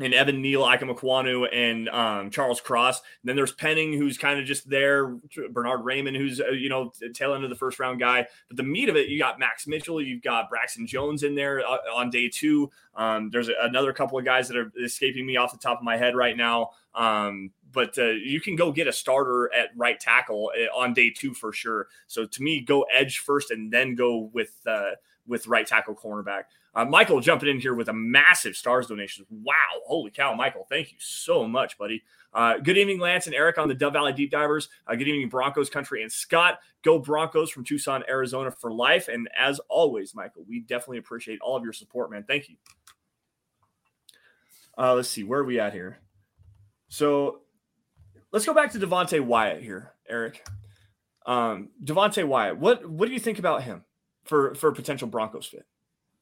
[0.00, 3.00] and Evan Neal, Ikem Ekwonu, and um, Charles Cross.
[3.00, 5.16] And then there's Penning, who's kind of just there.
[5.50, 8.26] Bernhard Raimann, who's uh, you know tail end of the first round guy.
[8.48, 11.60] But the meat of it, you got Max Mitchell, you've got Braxton Jones in there
[11.66, 12.70] uh, on day two.
[12.94, 15.84] Um, there's a, another couple of guys that are escaping me off the top of
[15.84, 16.70] my head right now.
[16.94, 21.10] Um, but uh, you can go get a starter at right tackle uh, on day
[21.10, 21.88] two for sure.
[22.06, 24.92] So to me, go edge first and then go with uh,
[25.26, 26.44] with right tackle cornerback.
[26.78, 29.26] Uh, Michael jumping in here with a massive stars donation.
[29.30, 29.54] Wow.
[29.84, 30.64] Holy cow, Michael.
[30.70, 32.04] Thank you so much, buddy.
[32.32, 34.68] Uh, good evening, Lance and Erick on the Dove Valley Deep Divers.
[34.86, 36.60] Uh, good evening, Broncos country and Scott.
[36.84, 39.08] Go Broncos from Tucson, Arizona for life.
[39.08, 42.22] And as always, Michael, we definitely appreciate all of your support, man.
[42.28, 42.54] Thank you.
[44.78, 45.98] Uh, let's see, where are we at here?
[46.86, 47.40] So
[48.30, 50.46] let's go back to Devonte Wyatt here, Erick.
[51.26, 53.82] Um, Devonte Wyatt, what what do you think about him
[54.26, 55.66] for for a potential Broncos fit?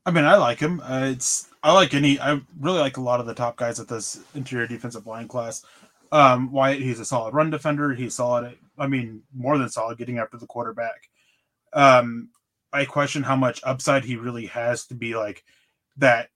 [0.07, 0.81] I mean, I like him.
[0.81, 2.19] Uh, it's I like any.
[2.21, 5.65] I really like a lot of the top guys at this interior defensive line class.
[6.13, 7.93] Um, Wyatt, he's a solid run defender.
[7.93, 8.57] He's solid.
[8.79, 11.11] I mean, more than solid getting after the quarterback.
[11.73, 12.29] Um,
[12.73, 15.43] I question how much upside he really has to be like
[15.97, 16.29] that,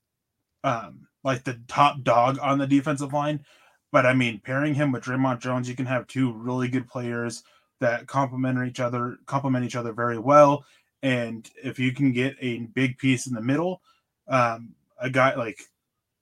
[0.65, 3.45] um, like the top dog on the defensive line.
[3.93, 7.45] But I mean, pairing him with Dre'Mont Jones, you can have two really good players
[7.81, 10.65] that complement each other, complement each other very well.
[11.03, 13.81] And if you can get a big piece in the middle,
[14.29, 15.61] um, a guy like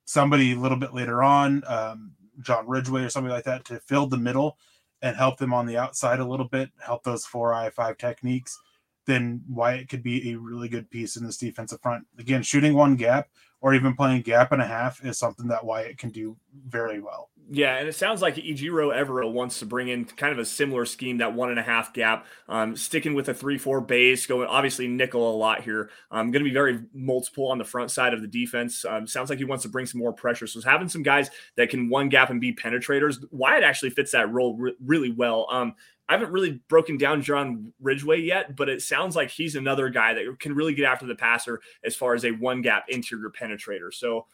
[0.05, 2.11] somebody a little bit later on, um,
[2.41, 4.57] John Ridgeway or something like that, to fill the middle
[5.01, 8.57] and help them on the outside a little bit, help those four I five techniques,
[9.05, 12.05] then Wyatt could be a really good piece in this defensive front.
[12.17, 13.29] Again, shooting one gap
[13.61, 16.37] or even playing gap and a half is something that Wyatt can do
[16.67, 17.29] very well.
[17.51, 20.85] Yeah, and it sounds like Ejiro Evero wants to bring in kind of a similar
[20.85, 24.87] scheme, that one and a half gap, um, sticking with a three-four base, going obviously
[24.87, 25.89] nickel a lot here.
[26.11, 28.85] Um, going to be very multiple on the front side of the defense.
[28.85, 30.45] Um, sounds like he wants to bring some more pressure.
[30.45, 34.31] So having some guys that can one gap and be penetrators, Wyatt actually fits that
[34.31, 35.47] role re- really well.
[35.49, 35.73] Um,
[36.07, 40.13] I haven't really broken down John Ridgeway yet, but it sounds like he's another guy
[40.13, 43.91] that can really get after the passer as far as a one gap interior penetrator.
[43.91, 44.27] So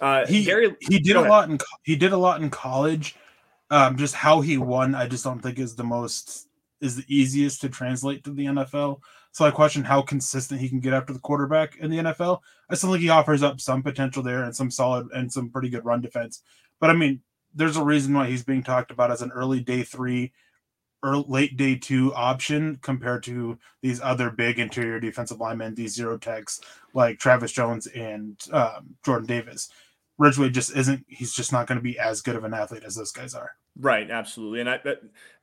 [0.00, 3.16] uh, he Gary, he did a lot in he did a lot in college.
[3.70, 6.48] Um, just how he won, I just don't think is the most
[6.80, 9.00] is the easiest to translate to the NFL.
[9.32, 12.40] So I question how consistent he can get after the quarterback in the NFL.
[12.68, 15.68] I still think he offers up some potential there and some solid and some pretty
[15.68, 16.42] good run defense.
[16.80, 17.20] But I mean,
[17.54, 20.32] there's a reason why he's being talked about as an early day three
[21.02, 26.18] or late day two option compared to these other big interior defensive linemen, these zero
[26.18, 26.60] techs
[26.92, 29.70] like Travis Jones and um, Jordan Davis.
[30.20, 31.06] Ridgeway just isn't.
[31.08, 33.52] He's just not going to be as good of an athlete as those guys are.
[33.78, 34.60] Right, absolutely.
[34.60, 34.78] And I,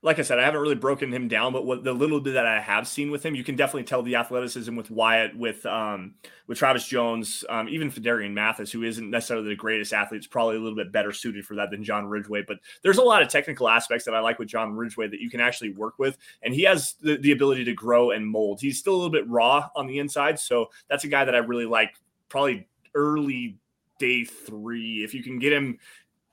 [0.03, 2.45] like I said, I haven't really broken him down, but what the little bit that
[2.45, 6.13] I have seen with him, you can definitely tell the athleticism with Wyatt, with um,
[6.45, 10.57] with Travis Jones, um, even Phidarian Mathis, who isn't necessarily the greatest athlete, is probably
[10.57, 12.43] a little bit better suited for that than John Ridgeway.
[12.47, 15.31] But there's a lot of technical aspects that I like with John Ridgeway that you
[15.31, 18.61] can actually work with, and he has the, the ability to grow and mold.
[18.61, 21.39] He's still a little bit raw on the inside, so that's a guy that I
[21.39, 21.95] really like.
[22.29, 23.57] Probably early
[23.99, 25.79] day three, if you can get him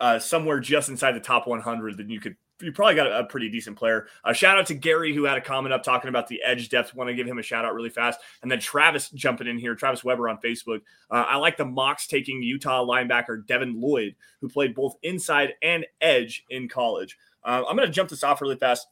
[0.00, 3.24] uh, somewhere just inside the top 100, then you could you probably got a, a
[3.24, 4.07] pretty decent player.
[4.24, 6.94] Uh, shout out to Gary who had a comment up talking about the edge depth.
[6.94, 9.74] Want to give him a shout out really fast, and then Travis jumping in here.
[9.74, 10.81] Travis Weber on Facebook.
[11.11, 15.85] Uh, I like the Mocs taking Utah linebacker Devin Lloyd, who played both inside and
[16.00, 17.18] edge in college.
[17.42, 18.87] Uh, I'm going to jump this off really fast.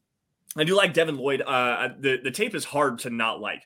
[0.57, 1.41] I do like Devin Lloyd.
[1.41, 3.63] Uh, the the tape is hard to not like.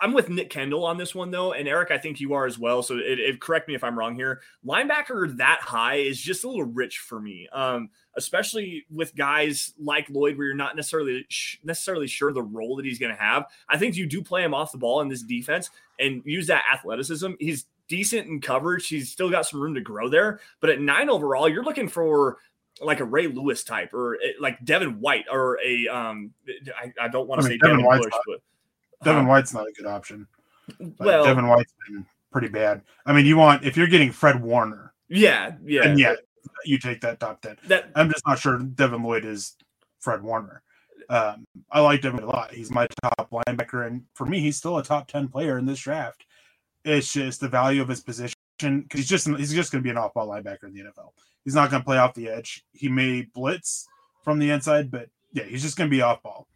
[0.00, 2.58] I'm with Nick Kendall on this one though, and Erick, I think you are as
[2.58, 2.82] well.
[2.82, 4.40] So it, it, correct me if I'm wrong here.
[4.66, 10.08] Linebacker that high is just a little rich for me, um, especially with guys like
[10.10, 11.26] Lloyd, where you're not necessarily
[11.64, 13.46] necessarily sure the role that he's going to have.
[13.68, 16.64] I think you do play him off the ball in this defense and use that
[16.72, 17.32] athleticism.
[17.40, 18.88] He's decent in coverage.
[18.88, 22.38] He's still got some room to grow there, but at nine overall, you're looking for
[22.80, 26.32] like a Ray Lewis type or eh, like Devin White or a um
[26.80, 28.40] I, I don't want to I mean, say Devin, Devin Bush, but
[29.04, 30.26] Devin White's not a good option.
[30.98, 32.82] Well, Devin White's been pretty bad.
[33.06, 36.14] I mean, you want if you're getting Fred Warner, yeah, yeah, and yeah,
[36.64, 37.56] you take that top ten.
[37.66, 39.56] That I'm just not sure Devin Lloyd is
[40.00, 40.62] Fred Warner.
[41.08, 42.52] Um, I like Devin a lot.
[42.52, 45.80] He's my top linebacker, and for me, he's still a top ten player in this
[45.80, 46.24] draft.
[46.84, 49.90] It's just the value of his position because he's just he's just going to be
[49.90, 51.10] an off-ball linebacker in the NFL.
[51.44, 52.64] He's not going to play off the edge.
[52.72, 53.86] He may blitz
[54.22, 56.46] from the inside, but yeah, he's just going to be off-ball.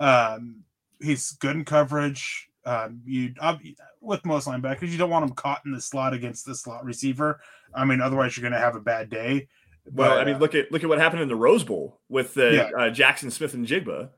[0.00, 0.64] Um,
[1.02, 2.48] he's good in coverage.
[2.64, 3.56] Um, you uh,
[4.00, 7.40] with most linebackers, you don't want him caught in the slot against the slot receiver.
[7.74, 9.48] I mean, otherwise you're going to have a bad day.
[9.84, 12.34] But, well, I mean, look at look at what happened in the Rose Bowl with
[12.34, 12.70] the yeah.
[12.78, 14.10] uh, Jaxon Smith-Njigba.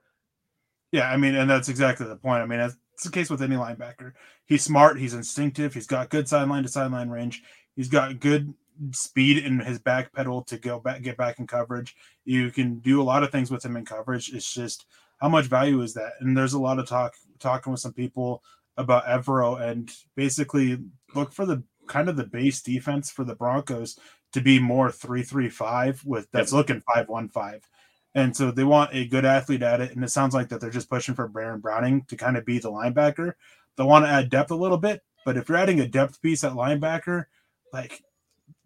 [0.93, 2.43] Yeah, I mean, and that's exactly the point.
[2.43, 4.13] I mean, it's the case with any linebacker.
[4.47, 4.99] He's smart.
[4.99, 5.73] He's instinctive.
[5.73, 7.43] He's got good sideline to sideline range.
[7.75, 8.53] He's got good
[8.93, 11.97] speed in his back pedal to go back, get back in coverage.
[12.25, 14.33] You can do a lot of things with him in coverage.
[14.33, 14.87] It's just
[15.25, 16.13] how much value is that?
[16.21, 18.43] And there's a lot of talk talking with some people
[18.77, 20.79] about Evero and basically
[21.15, 23.99] look for the kind of the base defense for the Broncos
[24.35, 26.59] to be more three three five with that's yep.
[26.59, 27.67] looking five one five.
[28.15, 29.93] And so they want a good athlete at it.
[29.93, 32.59] And it sounds like that they're just pushing for Baron Browning to kind of be
[32.59, 33.33] the linebacker.
[33.77, 36.45] They want to add depth a little bit, but if you're adding a depth piece
[36.45, 37.25] at linebacker,
[37.73, 38.03] like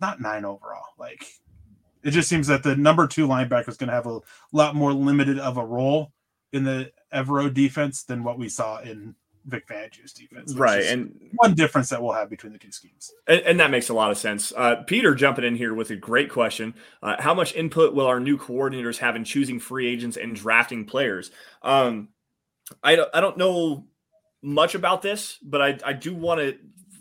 [0.00, 1.24] not nine overall, like
[2.02, 4.18] it just seems that the number two linebacker is going to have a
[4.50, 6.10] lot more limited of a role
[6.52, 9.14] in the Evero defense than what we saw in
[9.48, 10.54] Vic Fangio's defense.
[10.54, 10.84] Right.
[10.84, 13.12] And one difference that we'll have between the two schemes.
[13.26, 14.52] And, and that makes a lot of sense.
[14.56, 16.74] Uh, Peter jumping in here with a great question.
[17.02, 20.84] Uh, how much input will our new coordinators have in choosing free agents and drafting
[20.84, 21.30] players?
[21.62, 22.08] Um,
[22.82, 23.87] I, don't, I don't know
[24.42, 26.56] much about this, but I, I do want to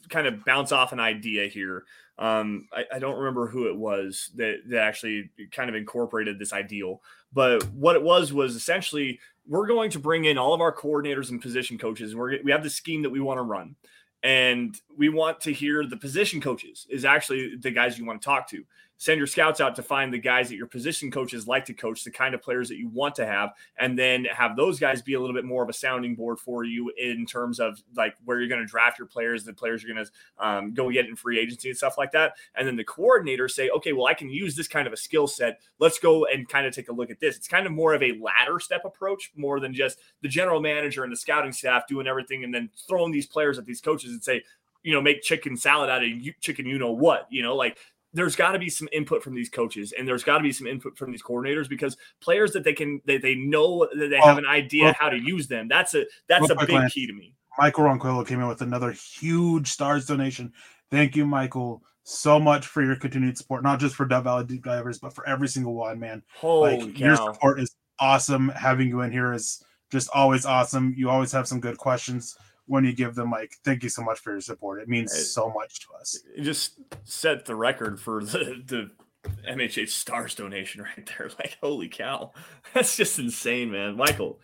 [0.10, 1.84] kind of bounce off an idea here.
[2.18, 6.52] Um, I, I, don't remember who it was that, that actually kind of incorporated this
[6.52, 10.74] ideal, but what it was was essentially we're going to bring in all of our
[10.76, 12.16] coordinators and position coaches.
[12.16, 13.76] We're, we have the scheme that we want to run,
[14.24, 18.26] and we want to hear the position coaches is actually the guys you want to
[18.26, 18.64] talk to
[18.98, 22.04] send your scouts out to find the guys that your position coaches like to coach,
[22.04, 25.14] the kind of players that you want to have, and then have those guys be
[25.14, 28.40] a little bit more of a sounding board for you in terms of like where
[28.40, 31.16] you're going to draft your players, the players you're going to um, go get in
[31.16, 32.34] free agency and stuff like that.
[32.56, 35.28] And then the coordinators say, okay, well, I can use this kind of a skill
[35.28, 35.60] set.
[35.80, 37.38] Let's go and kind of take a look at this.
[37.38, 41.04] It's kind of more of a ladder step approach, more than just the general manager
[41.04, 44.24] and the scouting staff doing everything and then throwing these players at these coaches and
[44.24, 44.44] say,
[44.84, 47.78] you know, make chicken salad out of chicken, you know what, you know, like
[48.18, 50.68] there's got to be some input from these coaches and there's got to be some
[50.68, 54.38] input from these coordinators because players that they can they, they know that they have
[54.38, 55.68] an idea how to use them.
[55.68, 57.36] That's a that's a big key to me.
[57.58, 60.54] Michael ronquillo came in with another huge stars donation.
[60.90, 64.64] Thank you michael so much for your continued support not just for dove valley deep
[64.64, 66.24] divers but for every single one man.
[66.36, 67.06] Holy like cow.
[67.06, 68.50] your support is awesome.
[68.50, 70.94] Having you in here is just always awesome.
[70.98, 72.36] You always have some good questions
[72.68, 74.82] when you give them like thank you so much for your support.
[74.82, 76.22] It means it, so much to us.
[76.36, 81.30] It just set the record for the the stars donation right there.
[81.40, 82.32] Like holy cow.
[82.74, 83.98] That's just insane man.
[83.98, 84.40] Michael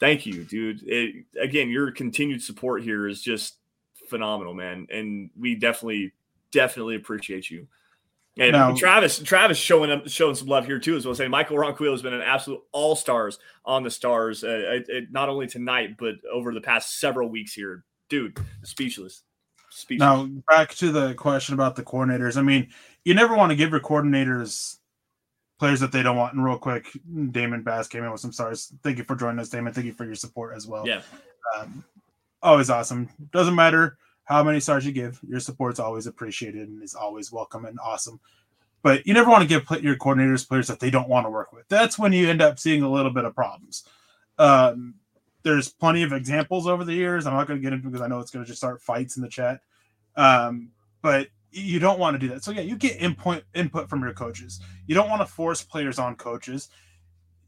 [0.00, 0.82] thank you dude.
[0.84, 3.56] It, again your continued support here is just
[4.08, 4.86] phenomenal man.
[4.90, 6.12] And we definitely
[6.50, 7.66] definitely appreciate you
[8.38, 11.14] and now, Travis, Travis showing up, showing some love here too, as well.
[11.14, 15.46] Saying Michael Ronquillo has been an absolute all stars on the stars, uh, not only
[15.46, 18.38] tonight but over the past several weeks here, dude.
[18.62, 19.22] Speechless.
[19.70, 20.06] Speechless.
[20.06, 22.36] Now back to the question about the coordinators.
[22.36, 22.68] I mean,
[23.04, 24.78] you never want to give your coordinators
[25.58, 26.34] players that they don't want.
[26.34, 26.88] And real quick,
[27.30, 28.72] Damon Bass came in with some stars.
[28.82, 29.72] Thank you for joining us, Damon.
[29.72, 30.86] Thank you for your support as well.
[30.88, 31.02] Yeah.
[31.56, 31.84] Um,
[32.42, 33.08] always awesome.
[33.30, 37.64] Doesn't matter how many stars you give, your support's always appreciated and is always welcome
[37.64, 38.20] and awesome.
[38.82, 41.52] But you never want to give your coordinators players that they don't want to work
[41.52, 41.68] with.
[41.68, 43.84] That's when you end up seeing a little bit of problems.
[44.38, 44.94] Um,
[45.44, 47.26] there's plenty of examples over the years.
[47.26, 49.16] I'm not going to get into because I know it's going to just start fights
[49.16, 49.60] in the chat.
[50.16, 52.42] Um, but you don't want to do that.
[52.42, 54.60] So yeah, you get input input from your coaches.
[54.86, 56.68] You don't want to force players on coaches.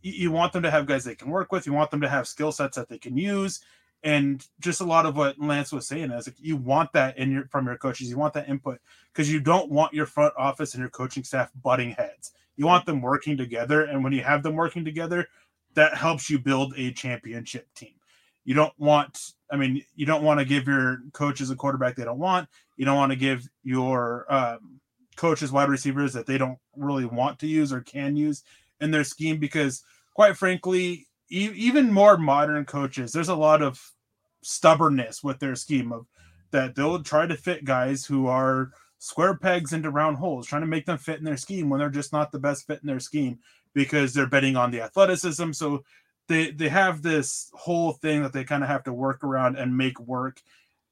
[0.02, 1.66] You, you want them to have guys they can work with.
[1.66, 3.60] You want them to have skill sets that they can use.
[4.04, 7.32] And just a lot of what Lance was saying is like you want that in
[7.32, 8.10] your from your coaches.
[8.10, 8.78] You want that input
[9.12, 12.32] because you don't want your front office and your coaching staff butting heads.
[12.56, 13.84] You want them working together.
[13.84, 15.26] And when you have them working together,
[15.74, 17.94] that helps you build a championship team.
[18.44, 22.04] You don't want, I mean, you don't want to give your coaches a quarterback they
[22.04, 22.48] don't want.
[22.76, 24.80] You don't want to give your um,
[25.16, 28.42] coaches wide receivers that they don't really want to use or can use
[28.80, 29.82] in their scheme because,
[30.14, 33.93] quite frankly, e- even more modern coaches, there's a lot of
[34.44, 36.06] stubbornness with their scheme of
[36.50, 40.66] that they'll try to fit guys who are square pegs into round holes, trying to
[40.66, 43.00] make them fit in their scheme when they're just not the best fit in their
[43.00, 43.38] scheme
[43.74, 45.52] because they're betting on the athleticism.
[45.52, 45.84] So
[46.28, 49.76] they they have this whole thing that they kind of have to work around and
[49.76, 50.40] make work.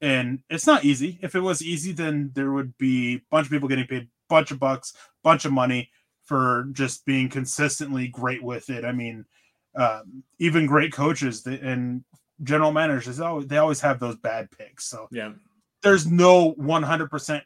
[0.01, 1.19] And it's not easy.
[1.23, 4.51] If it was easy then there would be a bunch of people getting paid bunch
[4.51, 5.91] of bucks bunch of money
[6.25, 8.85] for just being consistently great with it.
[8.85, 9.25] I mean
[9.75, 12.05] um, even great coaches and
[12.43, 14.87] general managers they always, they always have those bad picks.
[14.87, 15.33] So yeah.
[15.83, 17.43] there's no 100%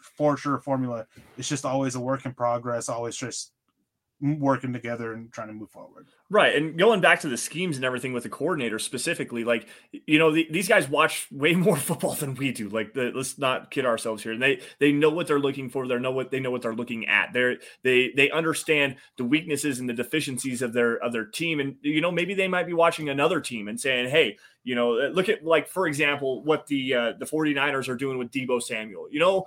[0.00, 1.06] for sure formula.
[1.38, 3.52] It's just always a work in progress always just
[4.20, 6.08] working together and trying to move forward.
[6.28, 6.54] Right.
[6.54, 9.66] And going back to the schemes and everything with the coordinator specifically, like,
[10.06, 12.68] you know, the, these guys watch way more football than we do.
[12.68, 14.32] Like, the, let's not kid ourselves here.
[14.32, 15.88] And they, they know what they're looking for.
[15.88, 17.32] They know what they know what they're looking at.
[17.32, 21.58] They're, they, they understand the weaknesses and the deficiencies of their, of their team.
[21.58, 24.92] And, you know, maybe they might be watching another team and saying, Hey, you know,
[25.12, 29.08] look at like, for example, what the, uh, the 49ers are doing with Deebo Samuel,
[29.10, 29.46] you know,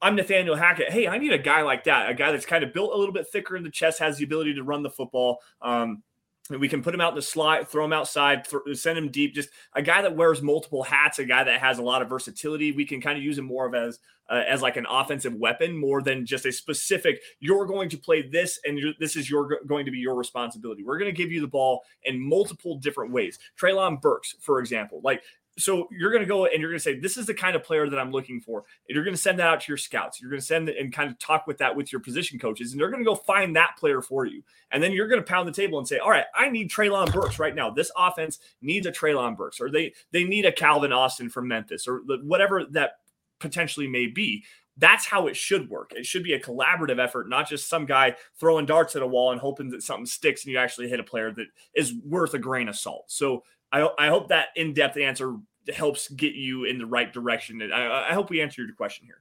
[0.00, 0.90] I'm Nathaniel Hackett.
[0.90, 3.14] Hey, I need a guy like that, a guy that's kind of built a little
[3.14, 5.38] bit thicker in the chest, has the ability to run the football.
[5.62, 6.02] Um,
[6.50, 9.34] we can put him out in the slot, throw him outside, th- send him deep.
[9.34, 12.72] Just a guy that wears multiple hats, a guy that has a lot of versatility.
[12.72, 15.76] We can kind of use him more of as uh, as like an offensive weapon,
[15.76, 17.20] more than just a specific.
[17.40, 20.84] You're going to play this, and this is your going to be your responsibility.
[20.84, 23.38] We're going to give you the ball in multiple different ways.
[23.60, 25.22] Treylon Burks, for example, like
[25.58, 27.62] so you're going to go and you're going to say, this is the kind of
[27.62, 28.64] player that I'm looking for.
[28.88, 30.20] And you're going to send that out to your scouts.
[30.20, 32.80] You're going to send and kind of talk with that with your position coaches, and
[32.80, 34.42] they're going to go find that player for you.
[34.70, 37.12] And then you're going to pound the table and say, all right, I need Treylon
[37.12, 37.70] Burks right now.
[37.70, 41.88] This offense needs a Treylon Burks, or they they need a Calvin Austin from Memphis,
[41.88, 42.98] or whatever that
[43.38, 44.44] potentially may be.
[44.78, 45.92] That's how it should work.
[45.96, 49.32] It should be a collaborative effort, not just some guy throwing darts at a wall
[49.32, 52.38] and hoping that something sticks and you actually hit a player that is worth a
[52.38, 53.04] grain of salt.
[53.06, 53.42] So
[53.82, 55.36] I, I hope that in depth answer
[55.74, 57.60] helps get you in the right direction.
[57.72, 59.20] I, I hope we answered your question here.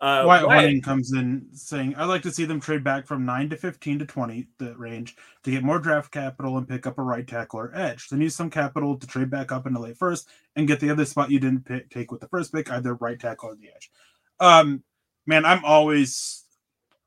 [0.00, 3.56] Uh, Wyatt, comes in saying, I'd like to see them trade back from 9 to
[3.56, 7.26] 15 to 20, the range, to get more draft capital and pick up a right
[7.26, 8.08] tackle or edge.
[8.08, 11.04] Then use some capital to trade back up into late first and get the other
[11.04, 13.90] spot you didn't pick, take with the first pick, either right tackle or the edge.
[14.38, 14.84] Um,
[15.26, 16.44] man, I'm always,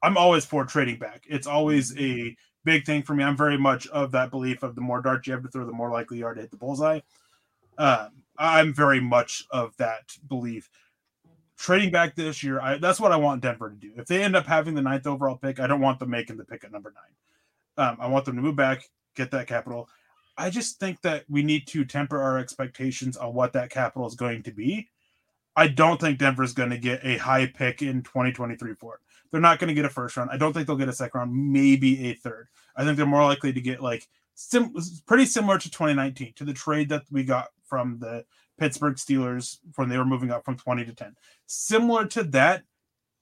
[0.04, 1.24] I'm always for trading back.
[1.30, 3.24] It's always a big thing for me.
[3.24, 5.71] I'm very much of that belief of the more darts you have to throw, the
[5.71, 7.00] more likely you are to hit the bullseye.
[7.78, 10.69] Um, I'm very much of that belief.
[11.58, 13.91] Trading back this year, I, that's what I want Denver to do.
[13.95, 16.45] If they end up having the ninth overall pick, I don't want them making the
[16.45, 17.88] pick at number nine.
[17.88, 19.88] Um, I want them to move back, get that capital.
[20.38, 24.15] I just think that we need to temper our expectations on what that capital is
[24.15, 24.89] going to be.
[25.56, 29.02] I don't think Denver is going to get a high pick in 2023 for it.
[29.32, 30.30] They're not going to get a first round.
[30.32, 32.50] I don't think they'll get a second round, maybe a third.
[32.76, 36.54] I think they're more likely to get like sim- pretty similar to 2019 to the
[36.54, 38.26] trade that we got from the
[38.60, 41.15] Pittsburgh Steelers when they were moving up from 20 to 10.
[41.48, 42.63] Similar to that,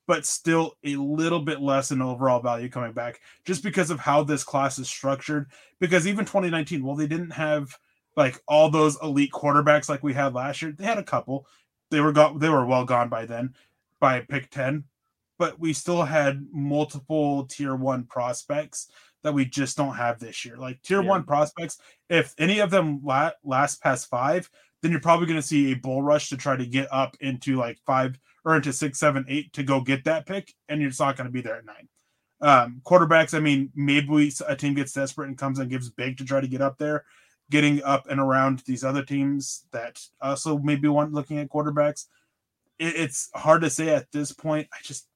[0.07, 4.23] but still a little bit less in overall value coming back just because of how
[4.23, 5.51] this class is structured.
[5.79, 7.77] Because even 2019, well, they didn't have
[8.17, 10.71] like all those elite quarterbacks like we had last year.
[10.71, 11.45] They had a couple.
[11.91, 13.53] They were got they were well gone by then
[13.99, 14.83] by pick 10,
[15.39, 18.91] but we still had multiple tier one prospects
[19.23, 20.57] that we just don't have this year.
[20.57, 21.09] Like tier yeah.
[21.09, 24.47] one prospects, if any of them la- last past five,
[24.81, 27.57] then you're probably going to see a bull rush to try to get up into
[27.57, 31.01] like five or into six, seven, eight to go get that pick, and you're just
[31.01, 31.87] not going to be there at nine.
[32.41, 36.17] Um, quarterbacks, I mean, maybe we, a team gets desperate and comes and gives big
[36.17, 37.03] to try to get up there,
[37.51, 42.05] getting up and around these other teams that also maybe want looking at quarterbacks.
[42.77, 44.69] It, it's hard to say at this point.
[44.71, 45.08] I just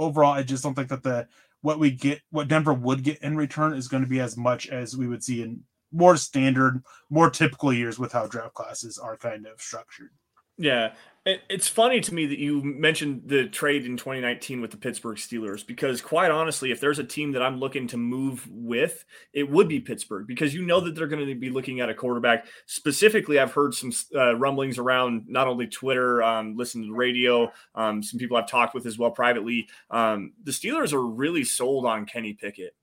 [0.00, 1.28] overall, I just don't think that the
[1.60, 4.68] what we get, what Denver would get in return is going to be as much
[4.68, 5.60] as we would see in
[5.92, 10.10] more standard, more typical years with how draft classes are kind of structured.
[10.56, 10.92] Yeah,
[11.26, 15.66] it's funny to me that you mentioned the trade in 2019 with the Pittsburgh Steelers
[15.66, 19.04] because, quite honestly, if there's a team that I'm looking to move with,
[19.34, 21.94] it would be Pittsburgh because you know that they're going to be looking at a
[21.94, 22.46] quarterback.
[22.64, 28.02] Specifically, I've heard some uh, rumblings around not only Twitter, um, to the radio, um,
[28.02, 29.68] some people I've talked with as well privately.
[29.90, 32.74] Um, the Steelers are really sold on Kenny Pickett.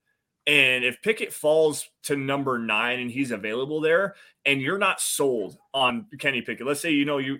[0.46, 4.16] And if Pickett falls to number nine and he's available there,
[4.46, 7.40] and you're not sold on Kenny Pickett, let's say you know you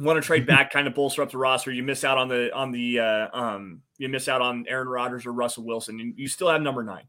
[0.00, 1.70] want to trade back, kind of bolster up the roster.
[1.70, 5.26] You miss out on the on the uh, um, you miss out on Aaron Rodgers
[5.26, 7.04] or Russell Wilson, and you still have number nine.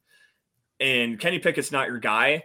[0.79, 2.43] And Kenny Pickett's not your guy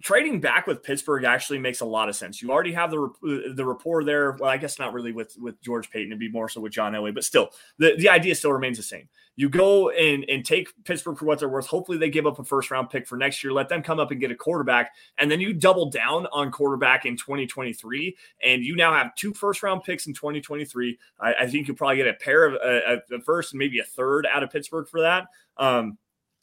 [0.00, 2.40] trading back with Pittsburgh actually makes a lot of sense.
[2.40, 4.32] You already have the the rapport there.
[4.32, 6.92] Well, I guess not really with with George Paton, It'd be more so with John
[6.92, 9.08] Elway, but still, the, the idea still remains the same.
[9.36, 11.66] You go and and take Pittsburgh for what they're worth.
[11.66, 13.52] Hopefully, they give up a first round pick for next year.
[13.52, 17.04] Let them come up and get a quarterback, and then you double down on quarterback
[17.06, 20.98] in 2023, and you now have two first round picks in 2023.
[21.20, 23.84] I, I think you'll probably get a pair of a, a first and maybe a
[23.84, 25.28] third out of Pittsburgh for that.
[25.56, 25.98] Um,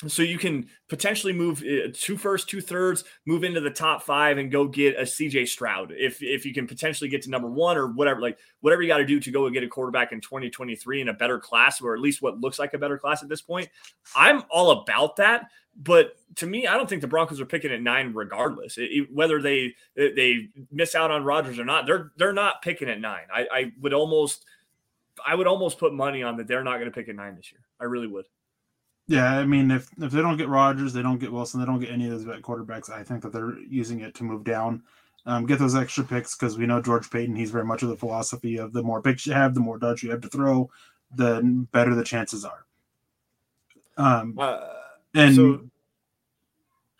[0.05, 4.37] so you can potentially move uh, two first, two thirds, move into the top five,
[4.37, 7.77] and go get a CJ Stroud if if you can potentially get to number one
[7.77, 10.21] or whatever, like whatever you got to do to go and get a quarterback in
[10.21, 13.29] 2023 in a better class, or at least what looks like a better class at
[13.29, 13.69] this point.
[14.15, 17.81] I'm all about that, but to me, I don't think the Broncos are picking at
[17.81, 18.77] nine regardless.
[18.77, 23.01] It, whether they they miss out on Rodgers or not, they're they're not picking at
[23.01, 23.25] nine.
[23.33, 24.45] I, I would almost
[25.25, 27.51] I would almost put money on that they're not going to pick at nine this
[27.51, 27.61] year.
[27.79, 28.25] I really would.
[29.07, 31.79] Yeah, I mean, if if they don't get Rodgers, they don't get Wilson, they don't
[31.79, 32.89] get any of those quarterbacks.
[32.89, 34.83] I think that they're using it to move down,
[35.25, 37.35] um, get those extra picks because we know George Paton.
[37.35, 40.03] He's very much of the philosophy of the more picks you have, the more darts
[40.03, 40.69] you have to throw,
[41.15, 41.41] the
[41.71, 42.65] better the chances are.
[43.95, 44.59] Um, uh,
[45.15, 45.61] and so,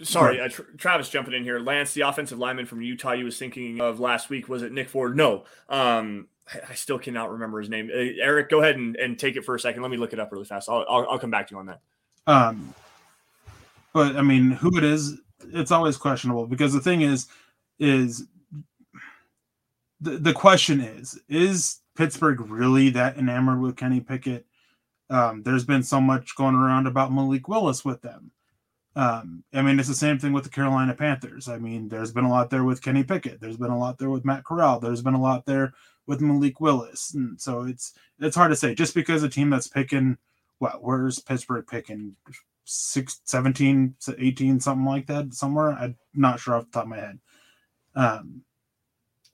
[0.02, 0.48] sorry, uh,
[0.78, 1.60] Travis jumping in here.
[1.60, 4.48] Lance, the offensive lineman from Utah, you was thinking of last week.
[4.48, 5.18] Was it Nick Ford?
[5.18, 5.44] No.
[5.68, 6.30] Um,
[6.70, 7.90] I, still cannot remember his name.
[7.94, 9.82] Uh, Eric, go ahead and, and take it for a second.
[9.82, 10.70] Let me look it up really fast.
[10.70, 11.82] I'll, I'll, I'll come back to you on that.
[12.28, 12.74] Um,
[13.94, 15.20] but I mean, who it is,
[15.54, 17.28] it's always questionable because the thing is,
[17.80, 18.28] is
[20.02, 24.46] the, the question is, is Pittsburgh really that enamored with Kenny Pickett?
[25.10, 28.32] Um, there's been so much going around about Malik Willis with them.
[28.98, 31.48] Um, I mean, it's the same thing with the Carolina Panthers.
[31.48, 33.40] I mean, there's been a lot there with Kenny Pickett.
[33.40, 34.80] There's been a lot there with Matt Corral.
[34.80, 35.74] There's been a lot there
[36.08, 37.14] with Malik Willis.
[37.14, 40.18] And so it's it's hard to say just because a team that's picking
[40.60, 42.16] what where's Pittsburgh picking
[42.66, 45.72] six, 17, 18, something like that somewhere.
[45.72, 47.20] I'm not sure off the top of my head.
[47.96, 48.42] Um,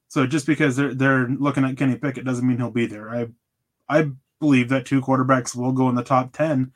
[0.08, 3.10] so just because they're they're looking at Kenny Pickett doesn't mean he'll be there.
[3.10, 3.28] I
[3.90, 6.72] I believe that two quarterbacks will go in the top ten,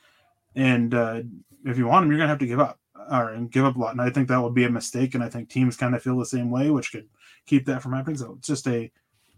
[0.56, 1.22] and uh,
[1.64, 2.80] if you want them, you're gonna have to give up
[3.12, 3.92] or and give up a lot.
[3.92, 5.14] And I think that would be a mistake.
[5.14, 7.08] And I think teams kind of feel the same way, which could
[7.46, 8.18] keep that from happening.
[8.18, 8.92] So it's just a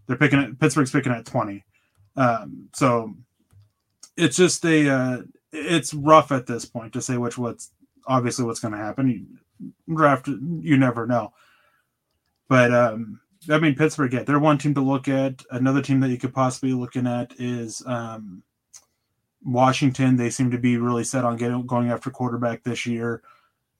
[0.07, 1.66] they're picking at Pittsburgh's picking at twenty.
[2.16, 3.16] Um, so
[4.20, 7.72] it's just a uh, it's rough at this point to say which what's
[8.06, 9.10] obviously what's going to happen.
[9.10, 11.34] You draft, you never know.
[12.48, 15.44] But um, I mean, Pittsburgh, yeah, they're one team to look at.
[15.52, 18.44] Another team that you could possibly be looking at is um,
[19.44, 20.18] Washington.
[20.18, 23.22] They seem to be really set on getting going after quarterback this year.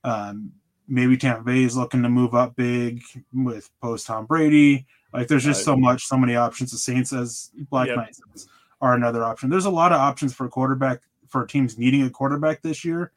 [0.04, 0.54] Um,
[0.88, 4.86] maybe Tampa Bay is looking to move up big with post Tom Brady.
[5.12, 6.72] Like, there's just so much, so many options.
[6.72, 7.98] The Saints as Black yep.
[7.98, 8.22] Knights
[8.82, 9.50] are another option.
[9.50, 13.12] There's a lot of options for quarterback for teams needing a quarterback this year,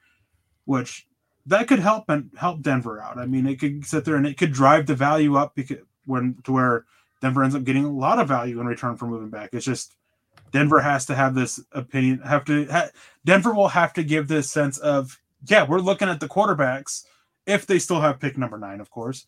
[0.64, 1.06] which
[1.46, 3.18] that could help and help Denver out.
[3.18, 6.36] I mean, it could sit there and it could drive the value up because when
[6.44, 6.84] to where
[7.20, 9.50] Denver ends up getting a lot of value in return for moving back.
[9.52, 9.96] It's just
[10.50, 12.20] Denver has to have this opinion.
[12.20, 12.88] Have to ha,
[13.24, 17.04] Denver will have to give this sense of yeah, we're looking at the quarterbacks
[17.46, 19.26] if they still have pick number nine, of course,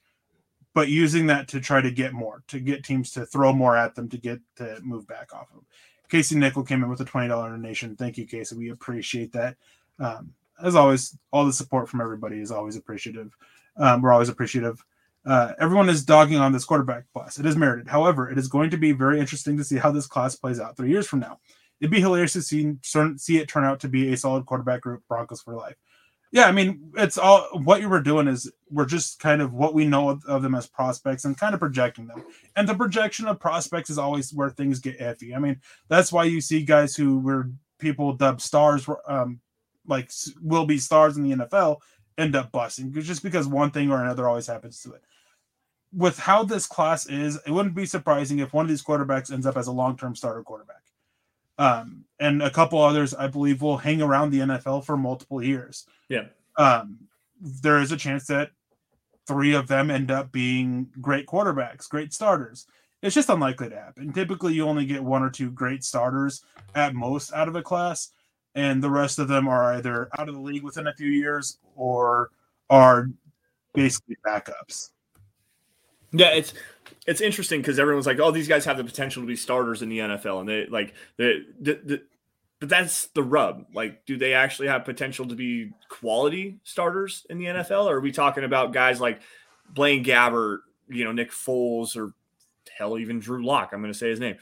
[0.75, 3.95] but using that to try to get more, to get teams to throw more at
[3.95, 5.65] them to get to move back off of.
[6.09, 7.97] Casey Nickel came in with a $20 donation.
[7.97, 8.57] Thank you, Casey.
[8.57, 9.57] We appreciate that.
[9.99, 13.37] Um, as always, all the support from everybody is always appreciative.
[13.77, 14.85] Um, we're always appreciative.
[15.27, 17.39] Uh, everyone is dogging on this quarterback class.
[17.39, 17.89] It is merited.
[17.89, 20.77] However, it is going to be very interesting to see how this class plays out
[20.77, 21.41] three years from now.
[21.81, 25.03] It'd be hilarious to see, see it turn out to be a solid quarterback group,
[25.09, 25.77] Broncos for life
[26.35, 29.73] yeah, I mean, it's all what you were doing is we're just kind of what
[29.73, 32.25] we know of, of, them as prospects and kind of projecting them.
[32.57, 35.37] And the projection of prospects is always where things get iffy.
[35.37, 39.39] I mean, that's why you see guys who were people dubbed stars, um,
[39.87, 40.11] like
[40.43, 41.77] will be stars in the NFL,
[42.19, 45.03] end up busting just because one thing or another always happens to it.
[45.93, 49.47] With how this class is, it wouldn't be surprising if one of these quarterbacks ends
[49.47, 50.83] up as a long term starter quarterback.
[51.59, 55.87] Um, and a couple others, I believe, will hang around the NFL for multiple years.
[56.09, 56.27] Yeah.
[56.57, 56.99] Um,
[57.41, 58.51] there is a chance that
[59.27, 62.67] three of them end up being great quarterbacks, great starters.
[63.03, 64.13] It's just unlikely to happen.
[64.13, 66.43] Typically, you only get one or two great starters
[66.75, 68.13] at most out of a class,
[68.55, 71.59] and the rest of them are either out of the league within a few years
[71.77, 72.31] or
[72.71, 73.11] are
[73.75, 74.91] basically backups.
[76.15, 76.55] Yeah, it's
[77.07, 79.89] it's interesting because everyone's like, "Oh, these guys have the potential to be starters in
[79.89, 82.03] the NFL," and they like the the, the
[82.61, 83.67] but that's the rub.
[83.75, 87.85] Like, do they actually have potential to be quality starters in the NFL?
[87.85, 89.21] Or are we talking about guys like
[89.69, 92.15] Blaine Gabbert, you know, Nick Foles, or
[92.79, 93.71] hell, even Drew Lock?
[93.73, 94.37] I'm going to say his name.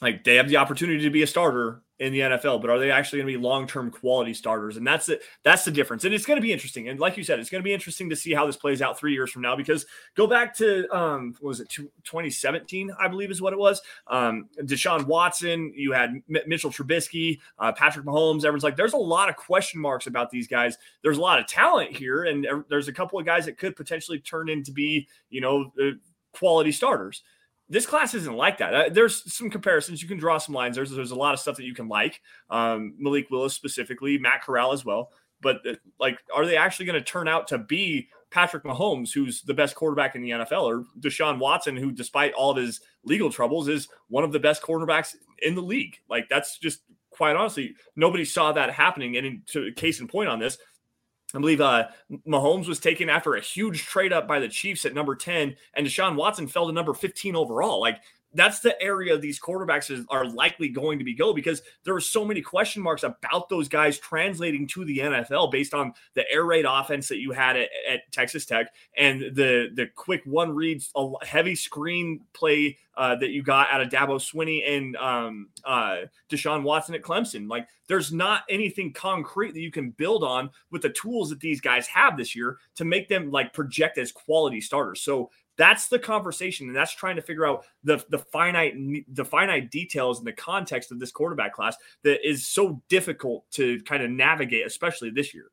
[0.00, 2.90] Like, they have the opportunity to be a starter in the NFL, but are they
[2.90, 4.76] actually going to be long-term quality starters?
[4.76, 5.22] And that's it.
[5.42, 6.04] That's the difference.
[6.04, 6.90] And it's going to be interesting.
[6.90, 8.98] And like you said, it's going to be interesting to see how this plays out
[8.98, 9.56] three years from now.
[9.56, 12.90] Because go back to um, was it 2017?
[13.00, 13.80] I believe is what it was.
[14.06, 15.72] Um, Deshaun Watson.
[15.74, 18.44] You had M- Mitchell Trubisky, uh, Patrick Mahomes.
[18.44, 20.76] Everyone's like, there's a lot of question marks about these guys.
[21.02, 24.18] There's a lot of talent here, and there's a couple of guys that could potentially
[24.18, 25.92] turn into be, you know, uh,
[26.34, 27.22] quality starters
[27.68, 28.74] this class isn't like that.
[28.74, 30.76] Uh, there's some comparisons you can draw some lines.
[30.76, 32.20] There's there's a lot of stuff that you can like.
[32.50, 35.10] Um, Malik Willis specifically, Matt Corral as well.
[35.40, 39.42] But uh, like, are they actually going to turn out to be Patrick Mahomes, who's
[39.42, 43.30] the best quarterback in the NFL, or Deshaun Watson, who, despite all of his legal
[43.30, 45.98] troubles, is one of the best quarterbacks in the league?
[46.08, 49.16] Like, that's just quite honestly, nobody saw that happening.
[49.16, 50.58] And in, to case in point on this,
[51.34, 51.88] I believe uh,
[52.26, 55.86] Mahomes was taken after a huge trade up by the Chiefs at number 10, and
[55.86, 57.80] Deshaun Watson fell to number 15 overall.
[57.80, 58.00] Like,
[58.34, 62.00] that's the area these quarterbacks is, are likely going to be go because there are
[62.00, 66.44] so many question marks about those guys translating to the NFL based on the air
[66.44, 70.90] raid offense that you had at, at Texas Tech and the the quick one reads,
[70.96, 76.02] a heavy screen play uh, that you got out of Dabo Swinney and um, uh,
[76.30, 77.48] Deshaun Watson at Clemson.
[77.48, 81.60] Like, there's not anything concrete that you can build on with the tools that these
[81.60, 85.00] guys have this year to make them like project as quality starters.
[85.00, 88.74] So that's the conversation, and that's trying to figure out the the finite
[89.08, 93.80] the finite details in the context of this quarterback class that is so difficult to
[93.82, 95.50] kind of navigate, especially this year.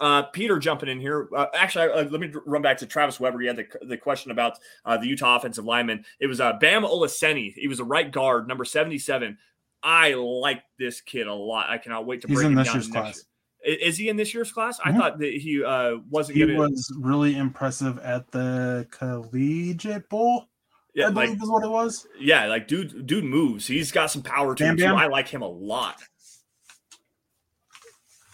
[0.00, 1.28] Uh, Peter jumping in here.
[1.34, 3.40] Uh, actually, uh, let me run back to Travis Weber.
[3.40, 6.04] He had the, the question about uh, the Utah offensive lineman.
[6.20, 7.52] It was uh, Bam Olaseni.
[7.54, 9.38] He was a right guard, number 77.
[9.82, 11.70] I like this kid a lot.
[11.70, 13.16] I cannot wait to He's break in him this down year's next class.
[13.16, 13.24] year.
[13.64, 14.78] I- Is he in this year's class?
[14.84, 14.96] I Mhm.
[14.98, 16.56] thought that he uh, wasn't He to.
[16.56, 20.48] was really impressive at the collegiate bowl.
[20.94, 22.06] Yeah, I like believe is what it was.
[22.18, 23.66] yeah, like dude, dude moves.
[23.66, 24.84] He's got some power to him too.
[24.86, 26.00] I like him a lot.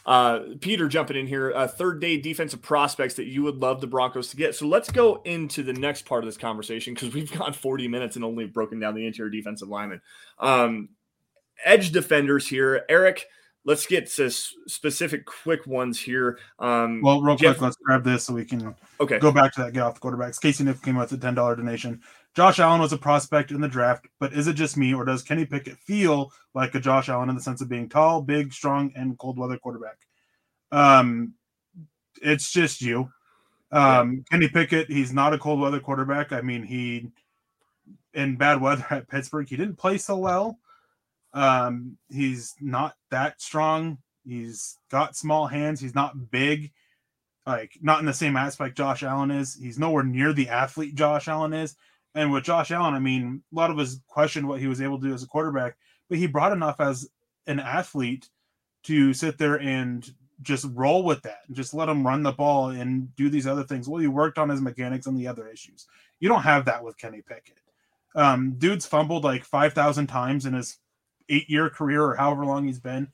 [0.04, 1.52] Uh, Peter jumping in here.
[1.54, 4.54] Uh, third day defensive prospects that you would love the Broncos to get.
[4.56, 8.16] So let's go into the next part of this conversation because we've gone 40 minutes
[8.16, 10.00] and only broken down the interior defensive lineman.
[10.40, 10.88] Um,
[11.64, 13.26] edge defenders here, Eric.
[13.64, 16.38] Let's get to specific quick ones here.
[16.58, 19.62] Um, Well, real Jeff- quick, let's grab this so we can okay, go back to
[19.62, 20.40] that get off the quarterbacks.
[20.40, 22.00] Casey Niff came out with a ten dollar donation.
[22.34, 25.22] Josh Allen was a prospect in the draft, but is it just me, or does
[25.22, 28.90] Kenny Pickett feel like a Josh Allen in the sense of being tall, big, strong,
[28.96, 29.98] and cold weather quarterback?
[30.72, 31.34] Um,
[32.22, 33.12] it's just you.
[33.70, 36.32] Um, Kenny Pickett, he's not a cold weather quarterback.
[36.32, 37.10] I mean, he
[38.14, 40.58] in bad weather at Pittsburgh, he didn't play so well.
[41.34, 43.98] Um, he's not that strong.
[44.24, 45.80] He's got small hands.
[45.80, 46.72] He's not big
[47.46, 49.54] like not in the same aspect Josh Allen is.
[49.54, 51.76] He's nowhere near the athlete Josh Allen is.
[52.14, 55.00] And with Josh Allen, I mean, a lot of us questioned what he was able
[55.00, 55.76] to do as a quarterback,
[56.08, 57.08] but he brought enough as
[57.46, 58.28] an athlete
[58.84, 60.08] to sit there and
[60.42, 63.64] just roll with that and just let him run the ball and do these other
[63.64, 63.88] things.
[63.88, 65.86] Well, he worked on his mechanics and the other issues.
[66.20, 67.58] You don't have that with Kenny Pickett.
[68.14, 70.78] Um, dude's fumbled like 5,000 times in his
[71.32, 73.08] eight year career or however long he's been.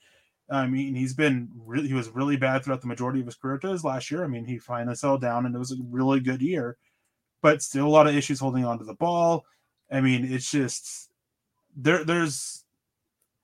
[0.50, 3.58] I mean, he's been really, he was really bad throughout the majority of his career
[3.58, 4.24] to his last year.
[4.24, 6.78] I mean, he finally settled down and it was a really good year,
[7.42, 9.44] but still a lot of issues holding on to the ball.
[9.92, 11.10] I mean, it's just
[11.76, 12.64] there, there's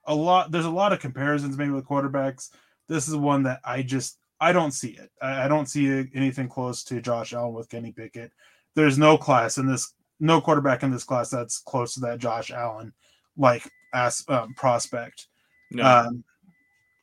[0.07, 2.51] a lot, there's a lot of comparisons maybe with quarterbacks.
[2.89, 5.11] This is one that I just, I don't see it.
[5.20, 8.33] I, I don't see anything close to Josh Allen with Kenny Pickett.
[8.75, 12.51] There's no class in this, no quarterback in this class that's close to that Josh
[12.51, 12.95] Allen
[13.37, 15.28] like as um, prospect.
[15.70, 16.24] no, Um,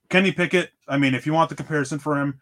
[0.09, 0.71] Kenny Pickett.
[0.87, 2.39] I mean, if you want the comparison for him,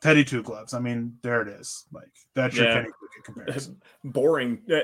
[0.00, 0.74] Teddy Two Gloves.
[0.74, 1.84] I mean, there it is.
[1.92, 2.74] Like that's your Yeah.
[2.74, 3.82] Kenny Pickett comparison.
[4.04, 4.62] boring.
[4.70, 4.78] Uh,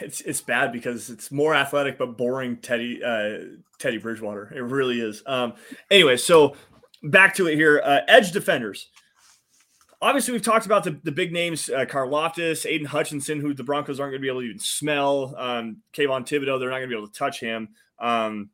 [0.00, 2.58] It's it's bad because it's more athletic but boring.
[2.58, 4.52] Teddy uh, Teddy Bridgewater.
[4.54, 5.22] It really is.
[5.26, 5.54] Um.
[5.90, 6.54] Anyway, so
[7.02, 7.80] back to it here.
[7.84, 8.88] Uh, edge defenders.
[10.00, 13.64] Obviously, we've talked about the, the big names: uh, Carl Loftus, Aidan Hutchinson, who the
[13.64, 15.34] Broncos aren't going to be able to even smell.
[15.36, 17.70] Um, Kayvon Thibodeaux, they're not going to be able to touch him.
[17.98, 18.50] Um,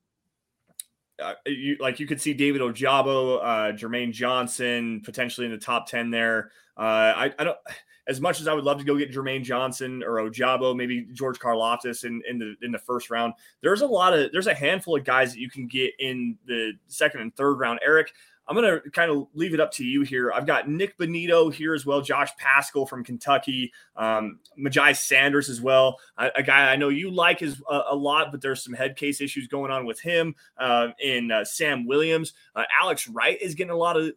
[1.23, 5.89] uh, you, like you could see David Ojabo, uh, Jermaine Johnson potentially in the top
[5.89, 6.51] 10 there.
[6.77, 6.81] Uh,
[7.17, 7.59] I, I don't,
[8.07, 11.39] as much as I would love to go get Jermaine Johnson or Ojabo, maybe George
[11.39, 13.35] Karlaftis in, in the in the first round.
[13.63, 16.73] There's a lot of there's a handful of guys that you can get in the
[16.89, 17.81] second and third round.
[17.83, 18.13] Eric,
[18.47, 20.31] I'm going to kind of leave it up to you here.
[20.33, 25.61] I've got Nick Bonitto here as well, Josh Paschal from Kentucky, um, Myjai Sanders as
[25.61, 28.75] well, a, a, guy I know you like is a, a, lot, but there's some
[28.75, 30.35] head case issues going on with him.
[30.59, 34.13] Uh, and uh, Sam Williams, uh, Alex Wright is getting a lot of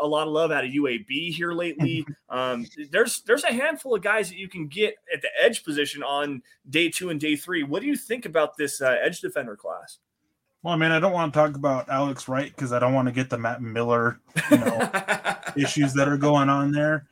[0.00, 2.06] a lot of love out of UAB here lately.
[2.28, 6.04] Um, there's there's a handful of guys that you can get at the edge position
[6.04, 7.64] on day two and day three.
[7.64, 9.98] What do you think about this uh, edge defender class?
[10.62, 13.08] Well, I mean, I don't want to talk about Alex Wright because I don't want
[13.08, 14.90] to get the Matt Miller, you know,
[15.56, 17.06] issues that are going on there.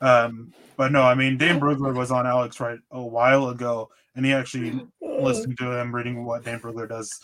[0.00, 4.24] Um, but no, I mean, Dane Brugler was on Alex Wright a while ago, and
[4.24, 7.20] he actually listened to him reading what Dane Brugler does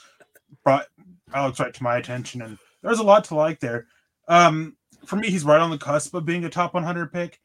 [0.65, 0.87] brought
[1.33, 3.87] Alex Wright to my attention, and there's a lot to like there.
[4.29, 4.77] Um,
[5.07, 7.41] for me, he's right on the cusp of being a top 100 pick.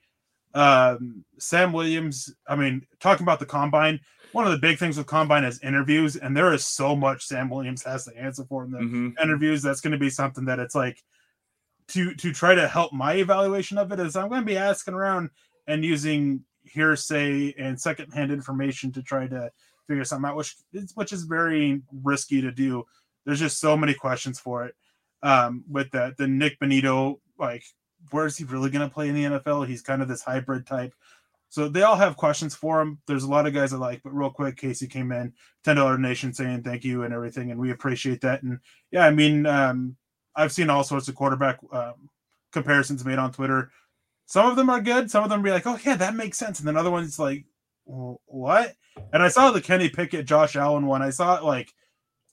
[0.54, 4.00] Um, Sam Williams, I mean, talking about the combine,
[4.32, 7.50] one of the big things with combine is interviews, and there is so much Sam
[7.50, 9.10] Williams has to answer for in the mm-hmm.
[9.22, 9.62] interviews.
[9.62, 11.04] That's going to be something that it's like
[11.90, 14.94] to to try to help my evaluation of it is I'm going to be asking
[14.94, 15.30] around
[15.68, 19.52] and using hearsay and secondhand information to try to
[19.88, 22.86] figure something out, which is which is very risky to do.
[23.26, 24.76] There's just so many questions for it.
[25.24, 27.64] Um, with that, the Nick Bonitto, like,
[28.12, 29.68] where is he really going to play in the NFL?
[29.68, 30.94] He's kind of this hybrid type.
[31.56, 32.99] So they all have questions for him.
[33.08, 35.32] There's a lot of guys I like, but real quick, Casey came in,
[35.64, 38.43] ten dollar nation saying thank you and everything, and we appreciate that.
[38.43, 38.60] And
[38.91, 39.95] yeah, I mean, um,
[40.36, 42.10] I've seen all sorts of quarterback um,
[42.51, 43.72] comparisons made on Twitter.
[44.26, 45.10] Some of them are good.
[45.10, 47.45] Some of them be like, oh yeah, that makes sense, and then other ones like,
[47.86, 48.74] what?
[49.14, 51.01] And I saw the Kenny Pickett, Josh Allen one.
[51.01, 51.74] I saw it like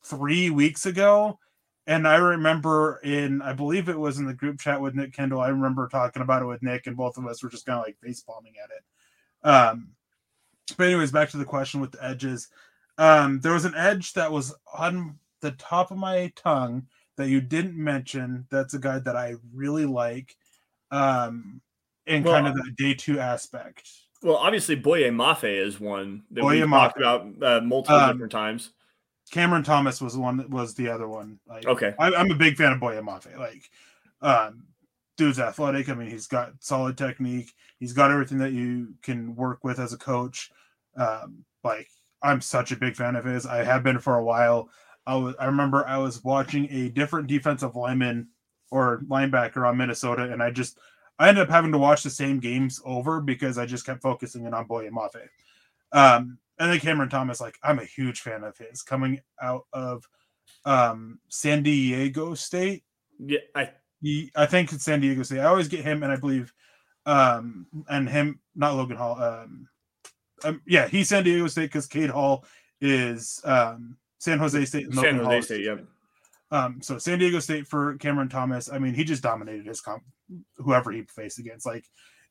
[0.02, 1.38] three weeks ago,
[1.86, 5.42] and I remember in, I believe it was in the group chat with Nick Kendall.
[5.42, 7.84] I remember talking about it with Nick, and both of us were just kind of
[7.84, 8.82] like face palming at it.
[9.44, 9.88] Um,
[10.76, 12.48] but anyways, back to the question with the edges.
[12.98, 16.86] Um, there was an edge that was on the top of my tongue
[17.16, 18.46] that you didn't mention.
[18.50, 20.36] That's a guy that I really like,
[20.90, 21.60] um,
[22.06, 23.88] in well, kind of the day two aspect.
[24.22, 28.32] Well, obviously, Boye Mafe is one that Boye we talked about uh, multiple um, different
[28.32, 28.70] times.
[29.30, 31.38] Cameron Thomas was the one that was the other one.
[31.48, 33.36] Like, okay, I, am a big fan of Boye Mafe.
[33.36, 33.70] Like,
[34.20, 34.64] um,
[35.22, 35.88] dude's athletic.
[35.88, 37.52] I mean, he's got solid technique.
[37.78, 40.50] He's got everything that you can work with as a coach.
[40.96, 41.88] Um, like
[42.22, 43.46] I'm such a big fan of his.
[43.46, 44.68] I have been for a while.
[45.06, 48.28] I was I remember I was watching a different defensive lineman
[48.72, 50.78] or linebacker on Minnesota, and I just
[51.20, 54.44] I ended up having to watch the same games over because I just kept focusing
[54.44, 55.28] in on Boye Mafe.
[55.92, 60.04] Um, and then Cameron Thomas, like I'm a huge fan of his coming out of
[60.64, 62.82] um, San Diego State.
[63.18, 63.70] Yeah, I
[64.02, 65.40] he, I think it's San Diego State.
[65.40, 66.52] I always get him, and I believe,
[67.06, 69.20] um, and him, not Logan Hall.
[69.22, 69.68] Um,
[70.44, 72.44] um yeah, he's San Diego State because Cade Hall
[72.80, 74.86] is um, San Jose State.
[74.86, 75.76] And San Jose Hall State, yeah.
[76.50, 78.70] Um, so San Diego State for Cameron Thomas.
[78.70, 80.02] I mean, he just dominated his comp,
[80.58, 81.64] whoever he faced against.
[81.64, 81.86] Like,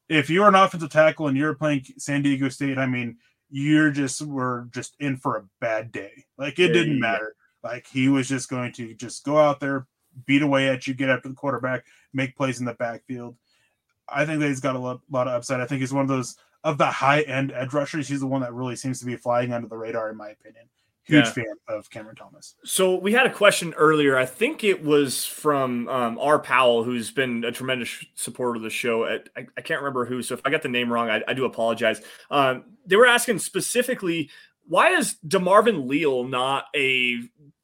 [0.10, 3.18] if you're an offensive tackle and you're playing San Diego State, I mean,
[3.50, 6.26] you're just were just in for a bad day.
[6.38, 7.36] Like, it didn't matter.
[7.64, 9.88] Like, he was just going to just go out there,
[10.26, 13.36] beat away at you, get after the quarterback, make plays in the backfield.
[14.08, 15.62] I think that he's got a lot, lot of upside.
[15.62, 18.08] I think he's one of those of the high end edge rushers.
[18.08, 20.66] He's the one that really seems to be flying under the radar, in my opinion.
[21.04, 21.32] Huge yeah.
[21.32, 22.56] fan of Cameron Thomas.
[22.64, 24.18] So we had a question earlier.
[24.18, 26.38] I think it was from um, R.
[26.38, 29.06] Powell, who's been a tremendous supporter of the show.
[29.06, 30.22] I, I, can't remember who.
[30.22, 32.02] So if I got the name wrong, I, I do apologize.
[32.30, 34.30] Um, they were asking specifically
[34.68, 37.20] why is Demarvin Leal not a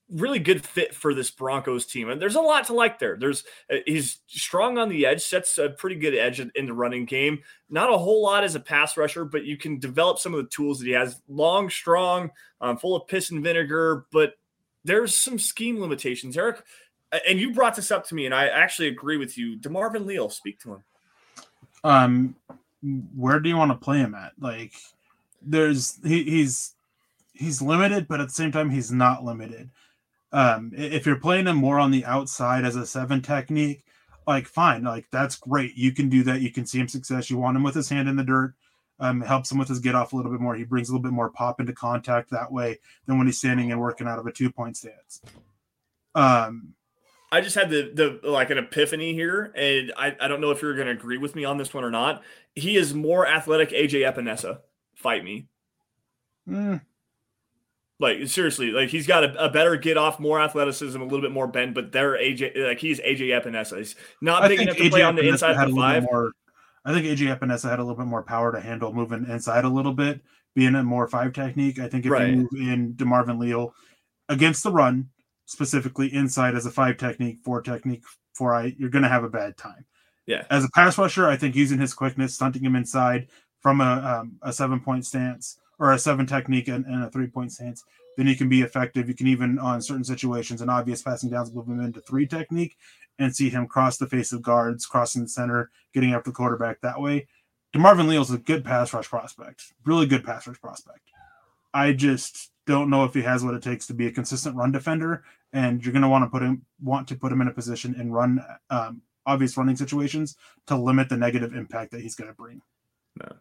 [0.09, 2.09] really good fit for this Broncos team.
[2.09, 3.17] And there's a lot to like there.
[3.19, 7.05] There's uh, he's strong on the edge, sets a pretty good edge in the running
[7.05, 7.39] game.
[7.69, 10.49] Not a whole lot as a pass rusher, but you can develop some of the
[10.49, 11.21] tools that he has.
[11.27, 12.31] Long, strong,
[12.61, 14.33] um, full of piss and vinegar, but
[14.85, 16.37] there's some scheme limitations.
[16.37, 16.63] Eric,
[17.27, 19.57] and you brought this up to me, and I actually agree with you.
[19.57, 20.83] Demarvin Leal, speak to him.
[21.83, 22.35] Um,
[23.15, 24.33] where do you want to play him at?
[24.39, 24.73] Like,
[25.41, 26.73] there's he, he's
[27.33, 29.69] he's limited, but at the same time, he's not limited
[30.37, 33.83] um, if you're playing him more on the outside as a seven technique,
[34.27, 35.75] like fine, like that's great.
[35.75, 36.41] You can do that.
[36.41, 37.31] You can see him success.
[37.31, 38.53] You want him with his hand in the dirt.
[38.99, 40.53] Um, helps him with his get off a little bit more.
[40.55, 43.71] He brings a little bit more pop into contact that way than when he's standing
[43.71, 45.21] and working out of a two point stance.
[46.13, 46.75] Um,
[47.31, 50.61] I just had the the like an epiphany here, and I, I don't know if
[50.61, 52.21] you're going to agree with me on this one or not.
[52.53, 53.69] He is more athletic.
[53.69, 54.59] AJ Epenesa,
[54.93, 55.47] fight me.
[56.47, 56.81] Mm,
[57.99, 61.31] Like seriously, like he's got a, a, better get off, more athleticism, a little bit
[61.31, 63.79] more bend, but they're AJ like he's AJ Epenesa.
[63.79, 66.03] He's not I big enough to AJ play on the inside of the five.
[66.03, 66.31] More,
[66.85, 69.69] I think AJ Epenesa had a little bit more power to handle moving inside a
[69.69, 70.21] little bit,
[70.53, 71.79] being a more five technique.
[71.79, 72.29] I think if right.
[72.29, 73.73] you move in DeMarvin Leal
[74.29, 75.09] against the run,
[75.45, 78.03] specifically inside as a five technique, four technique,
[78.35, 79.85] four I, you're going to have a bad time.
[80.27, 80.45] Yeah.
[80.51, 83.29] As a pass rusher, I think using his quickness, stunting him inside
[83.59, 87.27] from a, um, a seven point stance or a seven technique and, and a three
[87.27, 87.83] point stance,
[88.17, 89.07] then you can be effective.
[89.07, 92.77] You can even on certain situations and obvious passing downs move him into three technique
[93.19, 96.81] and see him cross the face of guards, crossing the center, getting after the quarterback
[96.81, 97.27] that way.
[97.75, 101.01] DeMarvin is a good pass rush prospect, really good pass rush prospect.
[101.73, 104.71] I just don't know if he has what it takes to be a consistent run
[104.71, 105.23] defender,
[105.53, 107.95] and you're going to want to put him want to put him in a position
[107.99, 110.35] and run um, obvious running situations
[110.67, 112.61] to limit the negative impact that he's going to bring.
[113.19, 113.35] No.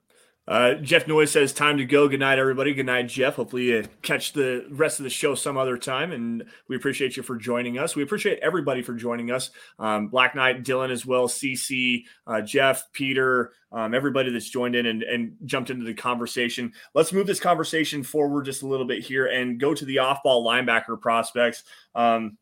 [0.49, 2.09] Uh, Jeff Noyes says, "Time to go.
[2.09, 2.73] Good night, everybody.
[2.73, 3.35] Good night, Jeff.
[3.35, 6.13] Hopefully, you catch the rest of the show some other time.
[6.13, 7.97] And we appreciate you for joining us.
[7.97, 9.51] We appreciate everybody for joining us.
[9.79, 14.87] Um, Black Knight, Dylan as well, CC, uh, Jeff, Peter, um, everybody that's joined in
[14.87, 16.73] and, and jumped into the conversation.
[16.95, 20.47] Let's move this conversation forward just a little bit here and go to the off-ball
[20.47, 21.65] linebacker prospects.
[21.95, 22.39] Um,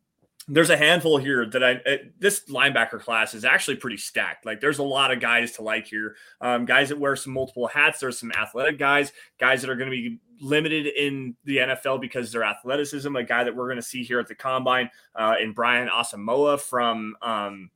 [0.47, 4.45] there's a handful here that I uh, this linebacker class is actually pretty stacked.
[4.45, 6.16] Like there's a lot of guys to like here.
[6.40, 8.01] Um, guys that wear some multiple hats.
[8.01, 12.26] There's some athletic guys, guys that are going to be limited in the NFL because
[12.26, 13.14] of their athleticism.
[13.16, 16.61] A guy that we're going to see here at the combine uh, in Brian Asamoah
[16.61, 17.70] from um,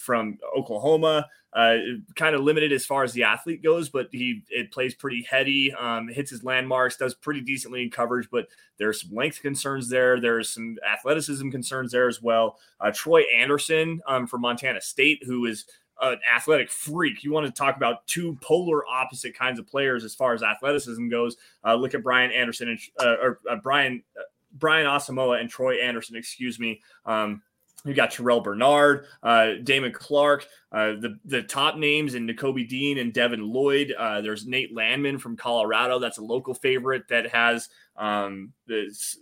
[0.00, 1.26] from Oklahoma.
[1.52, 1.78] Uh,
[2.14, 5.72] kind of limited as far as the athlete goes, but he it plays pretty heady,
[5.72, 8.28] um, hits his landmarks, does pretty decently in coverage.
[8.30, 8.46] But
[8.78, 10.20] there's some length concerns there.
[10.20, 12.58] There's some athleticism concerns there as well.
[12.80, 15.64] Uh, Troy Anderson um, from Montana State, who is
[16.00, 17.24] an athletic freak.
[17.24, 21.08] You want to talk about two polar opposite kinds of players as far as athleticism
[21.08, 21.36] goes.
[21.64, 24.22] Uh, look at Brian Anderson and uh, or uh, Brian uh,
[24.52, 26.80] Brian Asamoah and Troy Anderson, excuse me.
[27.04, 27.42] Um,
[27.84, 32.98] you got Terrell Bernard, uh, Damon Clark, uh, the the top names in Nakobe Dean
[32.98, 33.92] and Devin Lloyd.
[33.96, 35.98] Uh, there's Nate Landman from Colorado.
[35.98, 38.52] That's a local favorite that has um,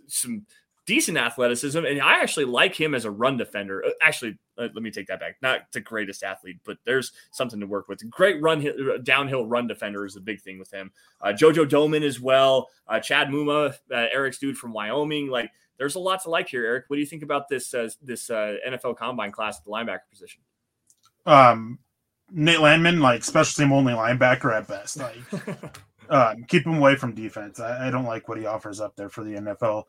[0.07, 0.45] some
[0.85, 3.83] decent athleticism, and I actually like him as a run defender.
[3.85, 5.37] Uh, actually, uh, let me take that back.
[5.41, 8.07] Not the greatest athlete, but there's something to work with.
[8.09, 10.91] Great run uh, downhill run defender is a big thing with him.
[11.23, 12.69] Jojo Domann as well.
[13.03, 15.27] Chad Muma, Eric's dude from Wyoming.
[15.29, 16.85] Like there's a lot to like here, Eric.
[16.87, 20.09] What do you think about this uh, this uh, NFL Combine class at the linebacker
[20.11, 20.41] position?
[21.25, 21.79] Um,
[22.31, 24.99] Nate Landman, like special team only linebacker at best.
[26.09, 27.59] Like, um, keep him away from defense.
[27.59, 29.83] I, I, don't like what he offers up there for the NFL.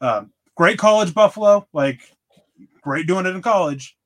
[0.00, 2.00] Um, great college Buffalo, like
[2.80, 3.96] great doing it in college.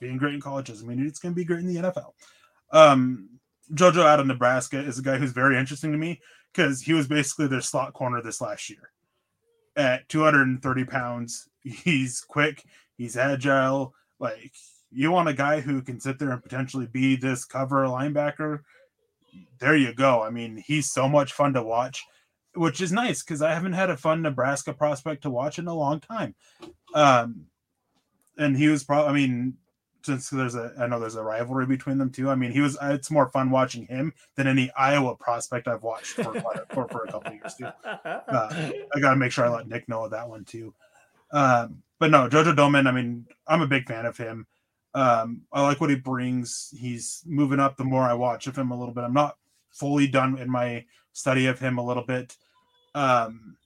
[0.00, 2.12] Being great in college doesn't mean it's going to be great in the NFL.
[2.70, 3.40] Um,
[3.74, 6.20] Jojo out of Nebraska is a guy who's very interesting to me
[6.52, 8.92] because he was basically their slot corner this last year
[9.78, 11.48] at 230 pounds.
[11.62, 12.64] He's quick,
[12.96, 13.94] he's agile.
[14.18, 14.52] Like
[14.90, 18.60] you want a guy who can sit there and potentially be this cover linebacker.
[19.60, 20.22] There you go.
[20.22, 22.04] I mean, he's so much fun to watch,
[22.54, 25.74] which is nice because I haven't had a fun Nebraska prospect to watch in a
[25.74, 26.34] long time.
[26.94, 27.46] Um,
[28.36, 29.54] and he was probably, I mean,
[30.08, 32.30] since there's a I know there's a rivalry between them too.
[32.30, 36.12] I mean, he was it's more fun watching him than any Iowa prospect I've watched
[36.12, 36.32] for
[36.72, 37.68] for, for a couple years too.
[37.84, 40.74] Uh, I got to make sure I let Nick know of that one too.
[41.30, 42.86] Um, but no, Jojo Domann.
[42.86, 44.46] I mean, I'm a big fan of him.
[44.94, 46.72] Um, I like what he brings.
[46.76, 49.04] He's moving up the more I watch of him a little bit.
[49.04, 49.36] I'm not
[49.70, 52.36] fully done in my study of him a little bit.
[52.94, 53.56] Um,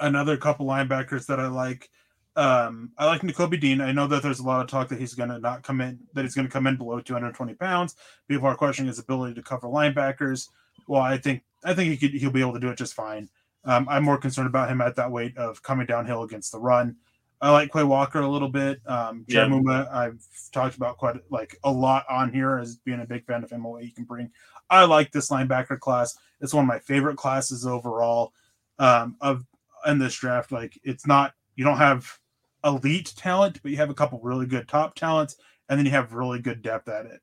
[0.00, 1.88] another couple linebackers that I like.
[2.36, 3.80] Um, I like Nakobe Dean.
[3.80, 6.00] I know that there's a lot of talk that he's going to not come in,
[6.14, 7.94] that he's going to come in below 220 pounds.
[8.28, 10.48] People are questioning his ability to cover linebackers.
[10.88, 13.28] Well, I think I think he could he'll be able to do it just fine.
[13.64, 16.96] Um, I'm more concerned about him at that weight of coming downhill against the run.
[17.40, 18.80] I like Quay Walker a little bit.
[18.86, 19.46] Um, yeah.
[19.46, 20.22] Muma, I've
[20.52, 23.64] talked about quite like a lot on here as being a big fan of him,
[23.64, 24.30] what he can bring.
[24.70, 26.16] I like this linebacker class.
[26.40, 28.32] It's one of my favorite classes overall
[28.78, 29.44] um, of
[29.86, 30.52] in this draft.
[30.52, 32.18] Like it's not you don't have
[32.64, 35.36] elite talent, but you have a couple really good top talents,
[35.68, 37.20] and then you have really good depth at it.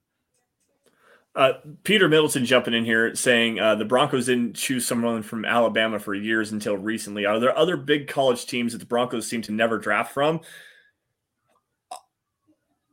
[1.34, 5.98] Uh, Peter Middleton jumping in here saying uh, the Broncos didn't choose someone from Alabama
[5.98, 7.26] for years until recently.
[7.26, 10.42] Are there other big college teams that the Broncos seem to never draft from?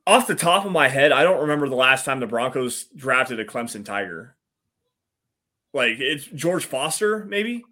[0.07, 3.41] Off the top of my head, I don't remember the last time the Broncos drafted
[3.41, 4.37] a Clemson Tiger.
[5.75, 7.65] Like it's George Foster, maybe.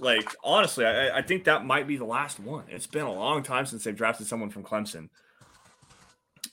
[0.00, 2.64] Like honestly, I, I think that might be the last one.
[2.68, 5.08] It's been a long time since they've drafted someone from Clemson.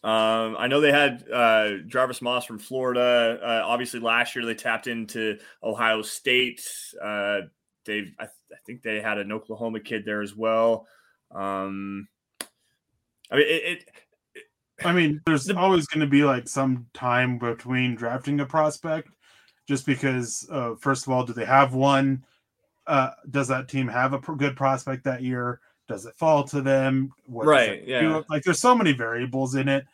[0.04, 3.40] Um, I know they had uh, Jarvis Moss from Florida.
[3.44, 6.68] Uh, obviously, last year they tapped into Ohio State.
[7.02, 7.42] Uh,
[7.86, 10.88] they've I, I, think they had an Oklahoma kid there as well.
[11.30, 12.08] Um,
[13.32, 14.46] I mean, it, it
[14.84, 19.10] I mean, there's always going to be like some time between drafting a prospect,
[19.68, 20.48] just because.
[20.52, 22.24] Uh, first of all, do they have one?
[22.88, 25.60] Uh, does that team have a good prospect that year?
[25.88, 27.12] Does it fall to them?
[27.26, 27.86] What right.
[27.86, 28.02] Yeah.
[28.02, 28.26] Do?
[28.30, 29.86] Like, there's so many variables in it,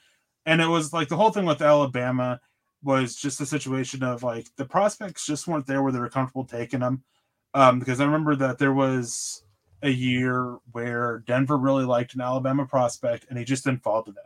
[0.45, 2.39] and it was like the whole thing with Alabama
[2.83, 6.45] was just a situation of like the prospects just weren't there where they were comfortable
[6.45, 7.03] taking them.
[7.53, 9.43] Um, because I remember that there was
[9.81, 14.11] a year where Denver really liked an Alabama prospect and he just didn't fall to
[14.11, 14.23] them.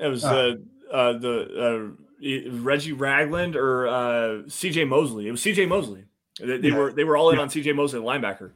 [0.00, 0.54] It was uh,
[0.90, 5.28] uh, uh the uh, Reggie Ragland or uh, CJ Mosley.
[5.28, 6.04] It was CJ Mosley.
[6.40, 6.76] They, they yeah.
[6.76, 7.42] were they were all in yeah.
[7.42, 8.50] on CJ Mosley, linebacker.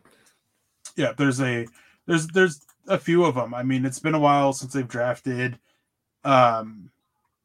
[0.96, 1.66] Yeah, there's a
[2.06, 3.54] there's there's a few of them.
[3.54, 5.58] I mean, it's been a while since they've drafted
[6.24, 6.90] um,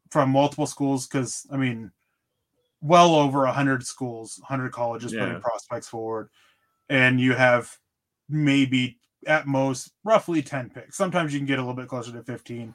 [0.09, 1.91] from multiple schools because I mean,
[2.81, 5.25] well over hundred schools, hundred colleges yeah.
[5.25, 6.29] putting prospects forward,
[6.89, 7.77] and you have
[8.29, 10.97] maybe at most roughly 10 picks.
[10.97, 12.73] Sometimes you can get a little bit closer to 15,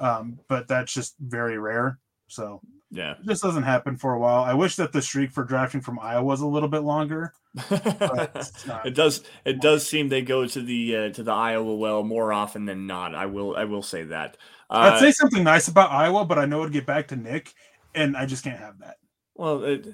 [0.00, 1.98] um, but that's just very rare.
[2.28, 2.60] So
[2.90, 4.42] yeah, this doesn't happen for a while.
[4.42, 7.34] I wish that the streak for drafting from Iowa was a little bit longer.
[7.70, 9.22] it does.
[9.44, 12.86] It does seem they go to the uh, to the Iowa well more often than
[12.86, 13.14] not.
[13.14, 13.56] I will.
[13.56, 14.36] I will say that.
[14.68, 17.54] Uh, I'd say something nice about Iowa, but I know it'd get back to Nick,
[17.94, 18.96] and I just can't have that.
[19.34, 19.86] Well, it,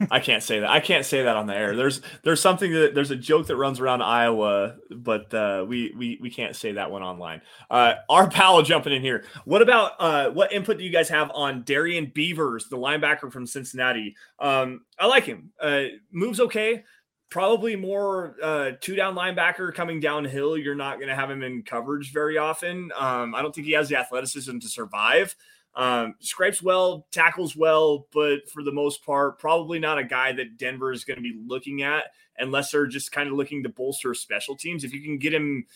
[0.10, 0.70] I can't say that.
[0.70, 1.74] I can't say that on the air.
[1.74, 6.18] There's there's something that there's a joke that runs around Iowa, but uh, we we
[6.20, 7.42] we can't say that one online.
[7.68, 9.24] Uh, our pal jumping in here.
[9.44, 13.44] What about uh, what input do you guys have on Darrian Beavers, the linebacker from
[13.44, 14.14] Cincinnati?
[14.38, 15.50] Um, I like him.
[15.60, 16.84] Uh, moves okay.
[17.30, 20.56] Probably more uh, two down linebacker coming downhill.
[20.56, 22.90] You're not going to have him in coverage very often.
[22.96, 25.36] Um, I don't think he has the athleticism to survive.
[25.78, 30.58] Um, scrapes well, tackles well, but for the most part, probably not a guy that
[30.58, 32.06] Denver is going to be looking at
[32.36, 34.82] unless they're just kind of looking to bolster special teams.
[34.82, 35.66] If you can get him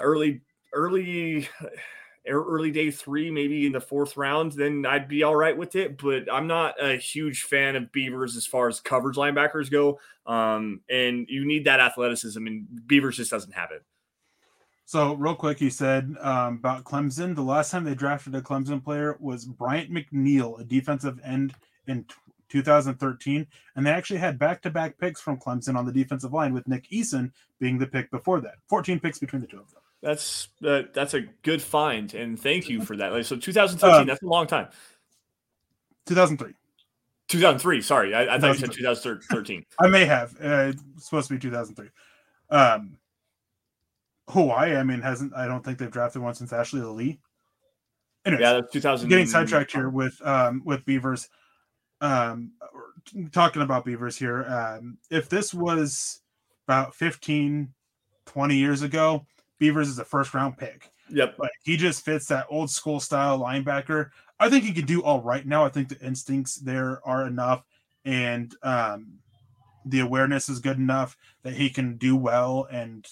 [0.00, 0.40] early,
[0.74, 1.48] early,
[2.28, 5.96] early day three, maybe in the fourth round, then I'd be all right with it.
[5.96, 10.00] But I'm not a huge fan of Beavers as far as coverage linebackers go.
[10.26, 13.84] Um, and you need that athleticism, and Beavers just doesn't have it.
[14.88, 17.34] So, real quick, he said um, about Clemson.
[17.34, 21.54] The last time they drafted a Clemson player was Bryant McNeal, a defensive end
[21.88, 22.14] in t-
[22.48, 26.88] 2013, and they actually had back-to-back picks from Clemson on the defensive line, with Nick
[26.88, 27.30] Eason
[27.60, 28.54] being the pick before that.
[28.70, 29.82] 14 picks between the two of them.
[30.00, 33.12] That's uh, that's a good find, and thank you for that.
[33.12, 34.68] Like, so 2013, um, that's a long time.
[36.06, 36.54] 2003.
[37.28, 37.82] 2003.
[37.82, 39.66] Sorry, I, I thought you said 2013.
[39.80, 40.34] I may have.
[40.42, 41.90] Uh, it's supposed to be 2003.
[42.48, 42.96] Um,
[44.28, 47.18] Hawaii, I mean, hasn't I don't think they've drafted one since Ashley Lelie.
[48.24, 49.08] Anyways, yeah, that's 2000.
[49.08, 51.28] Getting sidetracked here with um with Beavers.
[52.00, 52.52] Um,
[53.32, 54.44] talking about Beavers here.
[54.44, 56.20] Um, if this was
[56.66, 57.72] about 15,
[58.26, 59.26] 20 years ago,
[59.58, 60.90] Beavers is a first round pick.
[61.10, 61.38] Yep.
[61.38, 64.10] Like he just fits that old school style linebacker.
[64.38, 65.64] I think he could do all right now.
[65.64, 67.64] I think the instincts there are enough,
[68.04, 69.18] and um,
[69.84, 73.06] the awareness is good enough that he can do well and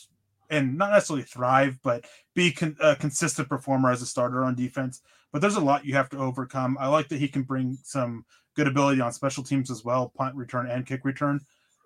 [0.50, 5.02] and not necessarily thrive, but be con- a consistent performer as a starter on defense.
[5.32, 6.76] But there's a lot you have to overcome.
[6.80, 8.24] I like that he can bring some
[8.54, 11.40] good ability on special teams as well, punt return and kick return.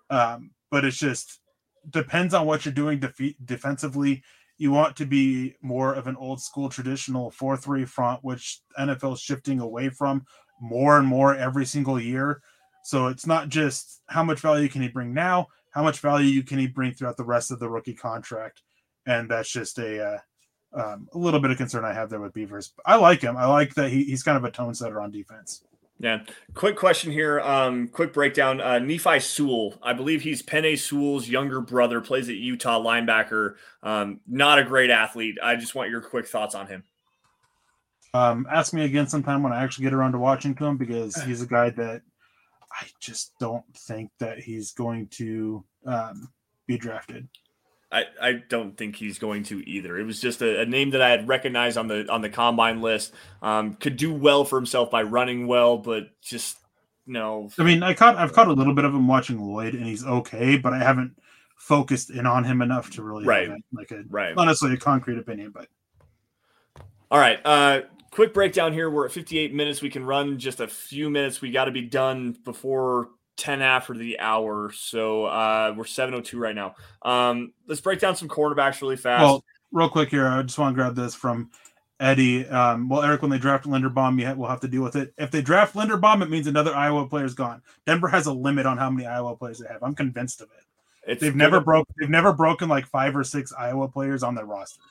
[0.09, 1.39] Um, but it's just
[1.89, 4.23] depends on what you're doing defe- defensively.
[4.57, 9.13] You want to be more of an old school traditional 4 3 front, which NFL
[9.13, 10.25] is shifting away from
[10.61, 12.41] more and more every single year.
[12.83, 16.59] So it's not just how much value can he bring now, how much value can
[16.59, 18.61] he bring throughout the rest of the rookie contract?
[19.05, 20.17] And that's just a uh,
[20.73, 22.73] um, a little bit of concern I have there with Beavers.
[22.85, 23.35] I like him.
[23.35, 25.63] I like that he, he's kind of a tone setter on defense.
[25.99, 26.23] Yeah.
[26.55, 27.39] Quick question here.
[27.41, 28.59] Um, quick breakdown.
[28.59, 33.55] Uh, Nephi Sewell, I believe he's Penei Sewell's younger brother, plays at Utah linebacker.
[33.83, 35.37] Um, not a great athlete.
[35.43, 36.83] I just want your quick thoughts on him.
[38.13, 41.41] Um, ask me again sometime when I actually get around to watching him because he's
[41.41, 42.01] a guy that
[42.79, 46.29] I just don't think that he's going to um,
[46.67, 47.27] be drafted.
[47.91, 49.97] I, I don't think he's going to either.
[49.97, 52.81] It was just a, a name that I had recognized on the on the combine
[52.81, 53.13] list.
[53.41, 56.57] Um, could do well for himself by running well, but just
[57.05, 57.49] no.
[57.59, 60.05] I mean, I caught I've caught a little bit of him watching Lloyd, and he's
[60.05, 61.17] okay, but I haven't
[61.57, 65.51] focused in on him enough to really right like a right honestly a concrete opinion.
[65.51, 65.67] But
[67.11, 67.81] all right, uh,
[68.11, 68.89] quick breakdown here.
[68.89, 69.81] We're at 58 minutes.
[69.81, 71.41] We can run just a few minutes.
[71.41, 74.71] We got to be done before 10 after the hour.
[74.71, 76.75] So uh, we're 702 right now.
[77.01, 79.23] Um, let's break down some cornerbacks really fast.
[79.23, 81.49] Well, real quick here, I just want to grab this from
[82.01, 85.13] Eddie, um, well, Eric, when they draft Linderbaum, you will have to deal with it.
[85.19, 87.61] If they draft Linderbaum, it means another Iowa player is gone.
[87.85, 89.83] Denver has a limit on how many Iowa players they have.
[89.83, 90.65] I'm convinced of it.
[91.07, 91.87] It's they've never broke.
[91.99, 94.81] They've never broken like five or six Iowa players on their roster.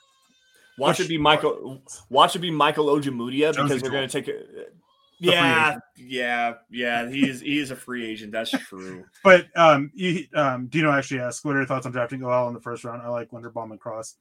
[0.77, 1.81] Watch it be Michael.
[2.09, 4.73] Watch it be Michael Ojemudia because they're going to take it.
[5.19, 7.07] Yeah, yeah, yeah.
[7.07, 8.31] He is he is a free agent.
[8.31, 9.05] That's true.
[9.23, 12.55] but um, you, um, Dino actually asked, "What are your thoughts on drafting OL in
[12.55, 14.15] the first round?" I like Linderbaum and Cross.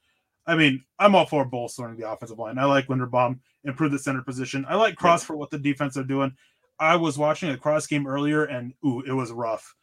[0.47, 2.59] I mean, I'm all for bolstering the offensive line.
[2.59, 4.67] I like Linderbaum, improve the center position.
[4.69, 6.35] I like Cross for what the defense are doing.
[6.79, 9.75] I was watching a Cross game earlier, and ooh, it was rough.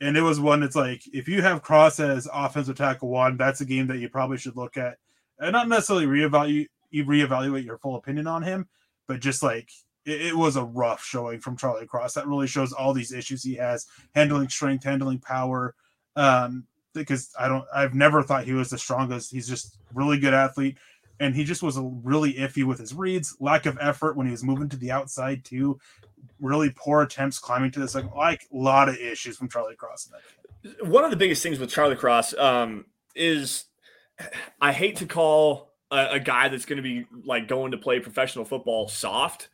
[0.00, 3.60] And it was one that's like, if you have Cross as offensive tackle one, that's
[3.60, 4.98] a game that you probably should look at,
[5.38, 8.68] and not necessarily reevaluate reevaluate your full opinion on him,
[9.06, 9.70] but just like
[10.04, 12.14] it, it, was a rough showing from Charlie Cross.
[12.14, 15.74] That really shows all these issues he has handling strength, handling power.
[16.14, 19.30] Um, because I don't, I've never thought he was the strongest.
[19.30, 20.78] He's just really good athlete,
[21.20, 24.32] and he just was a really iffy with his reads, lack of effort when he
[24.32, 25.78] was moving to the outside too.
[26.40, 30.10] Really poor attempts climbing to this, like, like a lot of issues from Charlie Cross.
[30.80, 33.66] One of the biggest things with Charlie Cross um, is
[34.60, 38.00] I hate to call a, a guy that's going to be like going to play
[38.00, 39.48] professional football soft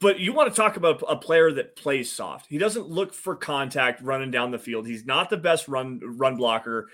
[0.00, 2.46] but you want to talk about a player that plays soft.
[2.48, 4.86] He doesn't look for contact running down the field.
[4.86, 6.88] He's not the best run run blocker.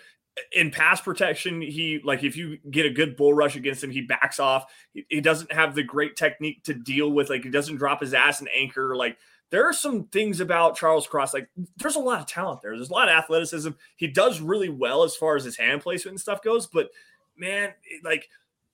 [0.52, 4.00] In pass protection, he like if you get a good bull rush against him, he
[4.00, 4.72] backs off.
[4.92, 7.28] He, he doesn't have the great technique to deal with.
[7.28, 8.96] Like he doesn't drop his ass and anchor.
[8.96, 9.18] Like
[9.54, 11.32] there are some things about Charles Cross.
[11.32, 12.76] Like there's a lot of talent there.
[12.76, 13.70] There's a lot of athleticism.
[13.94, 16.66] He does really well as far as his hand placement and stuff goes.
[16.66, 16.88] But
[17.36, 18.28] man, like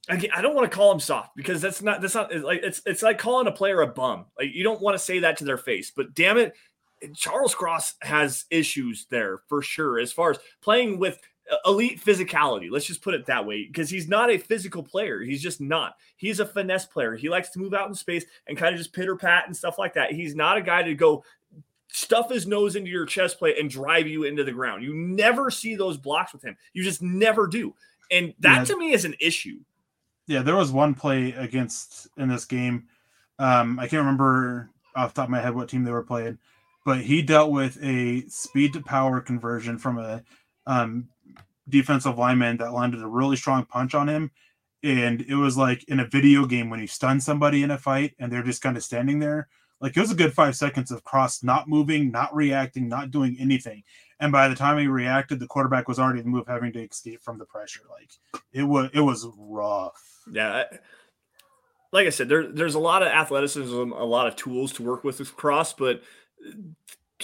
[0.09, 3.03] I don't want to call him soft because that's not that's not like it's it's
[3.03, 4.25] like calling a player a bum.
[4.39, 5.93] Like you don't want to say that to their face.
[5.95, 6.55] But damn it,
[7.15, 11.21] Charles Cross has issues there for sure as far as playing with
[11.67, 12.71] elite physicality.
[12.71, 15.21] Let's just put it that way because he's not a physical player.
[15.21, 15.97] He's just not.
[16.17, 17.17] He's a finesse player.
[17.17, 19.79] He likes to move out in space and kind of just pitter pat and stuff
[19.79, 20.13] like that.
[20.13, 21.25] He's not a guy to go
[21.89, 24.83] stuff his nose into your chest plate and drive you into the ground.
[24.83, 26.57] You never see those blocks with him.
[26.73, 27.75] You just never do.
[28.11, 28.65] And that yeah.
[28.65, 29.59] to me is an issue
[30.31, 32.87] yeah, there was one play against in this game.
[33.41, 36.39] Um, I can't remember off the top of my head what team they were playing,
[36.85, 40.23] but he dealt with a speed to power conversion from a
[40.69, 41.09] um,
[41.71, 44.31] defensive lineman that landed a really strong punch on him.
[44.83, 48.15] And it was like in a video game when you stun somebody in a fight
[48.19, 49.49] and they're just kind of standing there.
[49.81, 53.37] Like it was a good five seconds of cross not moving, not reacting, not doing
[53.39, 53.83] anything.
[54.21, 56.83] And by the time he reacted, the quarterback was already in the move, having to
[56.83, 57.83] escape from the pressure.
[57.91, 58.11] Like
[58.53, 60.03] it was, it was rough.
[60.31, 60.65] Yeah.
[61.93, 65.05] Like I said, there, there's a lot of athleticism, a lot of tools to work
[65.05, 66.03] with with Cross, but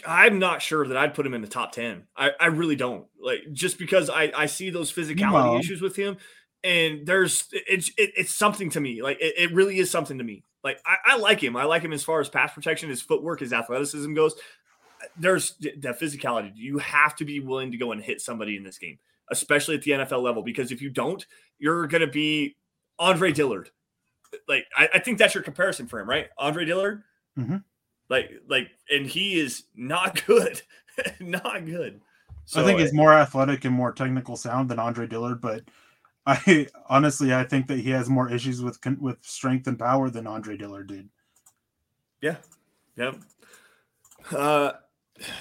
[0.06, 2.04] I'm not sure that I'd put him in the top 10.
[2.16, 3.06] I, I really don't.
[3.20, 6.16] Like, just because I, I see those physicality issues with him,
[6.64, 9.02] and there's it's it, it's something to me.
[9.02, 10.42] Like, it, it, really is something to me.
[10.64, 11.56] Like, I, I like him.
[11.56, 14.34] I like him as far as pass protection, his footwork, his athleticism goes.
[15.16, 16.52] There's that physicality.
[16.54, 18.98] You have to be willing to go and hit somebody in this game,
[19.30, 21.24] especially at the NFL level, because if you don't,
[21.58, 22.56] you're going to be
[22.98, 23.70] Andre Dillard.
[24.48, 26.28] Like I, I, think that's your comparison for him, right?
[26.38, 27.02] Andre Dillard.
[27.38, 27.56] Mm-hmm.
[28.08, 30.62] Like like, and he is not good,
[31.20, 32.00] not good.
[32.44, 35.62] So, I think he's more athletic and more technical sound than Andre Dillard, but
[36.26, 40.26] I honestly I think that he has more issues with with strength and power than
[40.26, 41.08] Andre Dillard did.
[42.20, 42.36] Yeah.
[42.96, 43.16] Yep.
[44.34, 44.72] Uh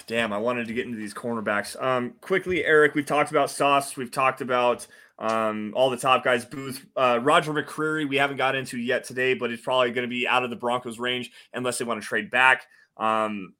[0.07, 1.81] damn, I wanted to get into these cornerbacks.
[1.81, 4.85] Um quickly, Erick, we've talked about Sauce, we've talked about
[5.17, 9.33] um, all the top guys, Booth, uh, Roger McCreary, we haven't got into yet today,
[9.33, 12.07] but it's probably going to be out of the Broncos range unless they want to
[12.07, 12.65] trade back.
[12.97, 13.53] Um,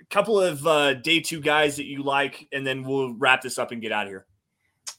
[0.00, 3.58] a couple of uh, day two guys that you like, and then we'll wrap this
[3.58, 4.26] up and get out of here.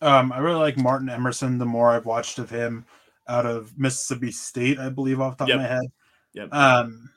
[0.01, 1.57] Um, I really like Martin Emerson.
[1.57, 2.85] The more I've watched of him
[3.27, 5.55] out of Mississippi State, I believe off the top yep.
[5.57, 5.91] of my head.
[6.33, 6.53] Yep.
[6.53, 7.09] Um,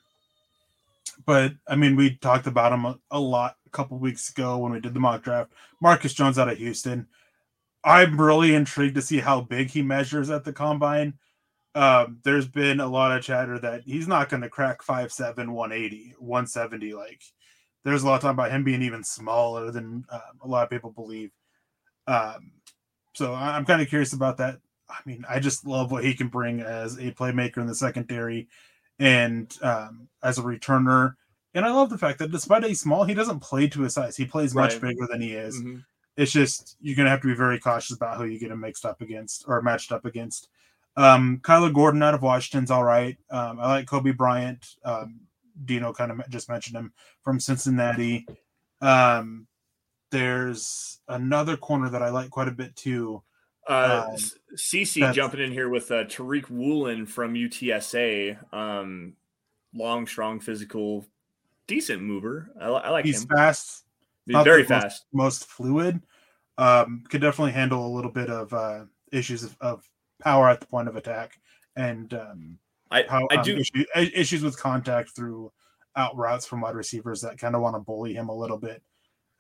[1.27, 4.73] but I mean, we talked about him a, a lot a couple weeks ago when
[4.73, 5.53] we did the mock draft.
[5.81, 7.07] Marcus Jones out of Houston.
[7.85, 11.15] I'm really intrigued to see how big he measures at the combine.
[11.75, 16.15] Um, there's been a lot of chatter that he's not going to crack 5'7, 180,
[16.19, 16.95] 170.
[16.95, 17.23] Like,
[17.85, 20.71] there's a lot of talk about him being even smaller than uh, a lot of
[20.71, 21.31] people believe.
[22.07, 22.53] Um,
[23.15, 24.59] so I'm kind of curious about that.
[24.89, 28.49] I mean, I just love what he can bring as a playmaker in the secondary
[28.99, 31.15] and um, as a returner.
[31.55, 34.17] And I love the fact that despite he's small, he doesn't play to his size.
[34.17, 35.59] He plays much bigger than he is.
[35.59, 35.79] Mm-hmm.
[36.17, 38.85] It's just you're gonna have to be very cautious about who you get him mixed
[38.85, 40.49] up against or matched up against.
[40.97, 43.17] Um, Kyler Gordon out of Washington's all right.
[43.31, 44.77] Um, I like Coby Bryant.
[44.85, 45.21] Um,
[45.65, 46.93] Dino kind of just mentioned him
[47.23, 48.27] from Cincinnati.
[48.81, 49.47] Um,
[50.11, 53.23] there's another corner that I like quite a bit too.
[53.67, 54.17] Uh, Um,
[54.57, 58.39] CC jumping in here with uh, Tariq Woolen from UTSA.
[58.55, 59.15] Um,
[59.75, 61.07] long, strong, physical,
[61.67, 62.51] decent mover.
[62.61, 63.29] I, I like He's him.
[63.35, 63.84] fast,
[64.27, 65.07] Very the most- fast.
[65.13, 66.01] most fluid.
[66.57, 69.91] Um, could definitely handle a little bit of uh, issues of, of
[70.23, 71.39] power at the point of attack
[71.77, 72.59] and um,
[72.93, 73.57] I, how I um, do.
[73.57, 75.51] issue, issues with contact through
[75.97, 78.83] out routes from wide receivers that kind of want to bully him a little bit.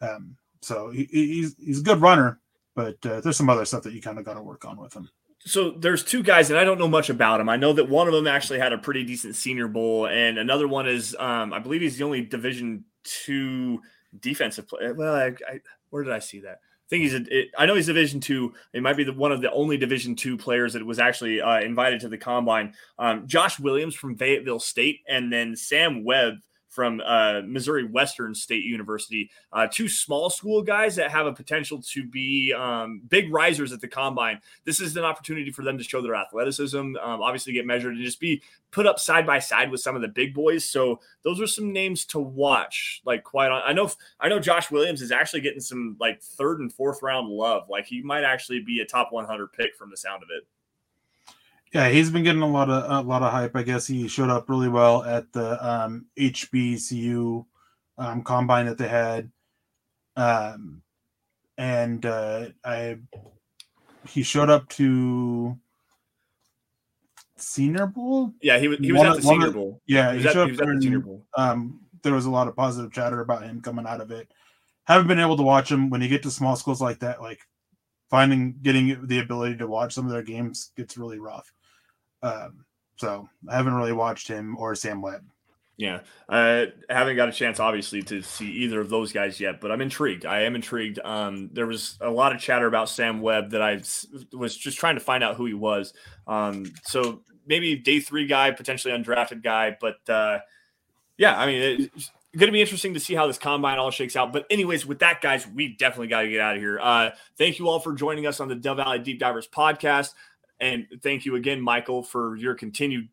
[0.01, 2.41] Um, so he, he- he's he's a good runner,
[2.74, 4.93] but uh, there's some other stuff that you kind of got to work on with
[4.95, 5.09] him.
[5.47, 7.49] So there's two guys, and I don't know much about him.
[7.49, 10.66] I know that one of them actually had a pretty decent Senior Bowl, and another
[10.66, 13.80] one is, um, I believe, he's the only Division two
[14.21, 14.95] defensive player.
[14.95, 15.61] Well, I, I,
[15.91, 16.61] where did I see that?
[16.62, 17.39] I think he's a.
[17.39, 18.53] It, I know he's Division two.
[18.73, 21.61] He might be the, one of the only Division two players that was actually uh,
[21.61, 22.75] invited to the combine.
[22.99, 26.35] Um, Josh Williams from Fayetteville State, and then Sam Webb
[26.75, 29.31] from uh, Missouri Western State University.
[29.53, 33.81] Uh, two small school guys that have a potential to be um, big risers at
[33.81, 37.66] the combine this is an opportunity for them to show their athleticism, um, obviously get
[37.66, 40.68] measured and just be put up side by side with some of the big boys.
[40.68, 43.03] So those are some names to watch.
[43.05, 46.61] Like quite on, I know I know Josh Williams is actually getting some like third
[46.61, 47.68] and fourth round love.
[47.68, 50.47] Like he might actually be a top 100 pick from the sound of it.
[51.75, 53.57] Yeah, he's been getting a lot of a lot of hype.
[53.57, 57.45] I guess he showed up really well at the um, HBCU
[57.99, 59.31] um, combine that they had,
[60.16, 60.83] um,
[61.59, 62.99] and uh, I
[64.07, 65.59] he showed up to
[67.37, 68.33] Senior Bowl.
[68.41, 69.81] Yeah, he was he was One at the one Senior of- Bowl.
[69.87, 71.27] Yeah, He he at, showed he up at there the and, Bowl.
[71.37, 74.31] um, there was a lot of positive chatter about him coming out of it.
[74.85, 77.20] Haven't been able to watch him when you get to small schools like that.
[77.20, 77.41] Like
[78.11, 81.53] finding getting the ability to watch some of their games gets really rough.
[82.25, 82.64] Um,
[82.97, 85.25] so I haven't really watched him or Sam Webb.
[85.77, 89.72] Yeah, I haven't got a chance, obviously, to see either of those guys yet, but
[89.72, 90.25] I'm intrigued.
[90.25, 91.01] I am intrigued.
[91.05, 93.83] Um, there was a lot of chatter about Sam Webb that I
[94.33, 95.93] was just trying to find out who he was.
[96.29, 100.39] Um, so maybe day three guy, potentially undrafted guy, but uh,
[101.18, 104.14] yeah, I mean, it's going to be interesting to see how this combine all shakes
[104.14, 104.33] out.
[104.33, 106.79] But anyways, with that, guys, we definitely got to get out of here.
[106.81, 110.14] Uh, thank you all for joining us on the Dove Valley Deep Divers podcast,
[110.61, 113.09] and thank you again, Michael, for your continued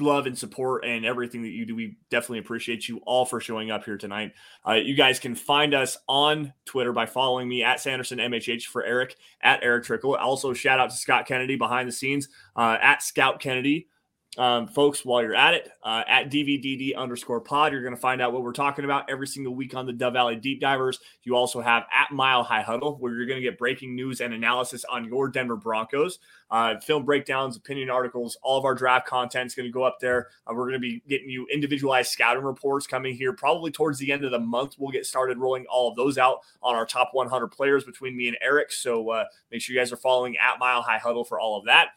[0.00, 1.74] love and support and everything that you do.
[1.74, 4.32] We definitely appreciate you all for showing up here tonight.
[4.66, 8.84] Uh, you guys can find us on Twitter by following me at Sanderson MHH for
[8.84, 10.16] Erick at Erick Trickel.
[10.16, 13.88] Also, shout out to Scott Kennedy behind the scenes uh, at Scout Kennedy.
[14.38, 18.20] Um, folks, while you're at it, uh, at DVDD underscore pod, you're going to find
[18.20, 21.00] out what we're talking about every single week on the Dove Valley Deep Divers.
[21.22, 24.34] You also have at Mile High Huddle, where you're going to get breaking news and
[24.34, 26.18] analysis on your Denver Broncos
[26.50, 29.98] uh, film breakdowns, opinion articles, all of our draft content is going to go up
[30.00, 30.28] there.
[30.46, 34.12] Uh, we're going to be getting you individualized scouting reports coming here probably towards the
[34.12, 34.76] end of the month.
[34.78, 38.28] We'll get started rolling all of those out on our top 100 players between me
[38.28, 38.70] and Erick.
[38.70, 41.64] So uh, make sure you guys are following at Mile High Huddle for all of
[41.66, 41.88] that.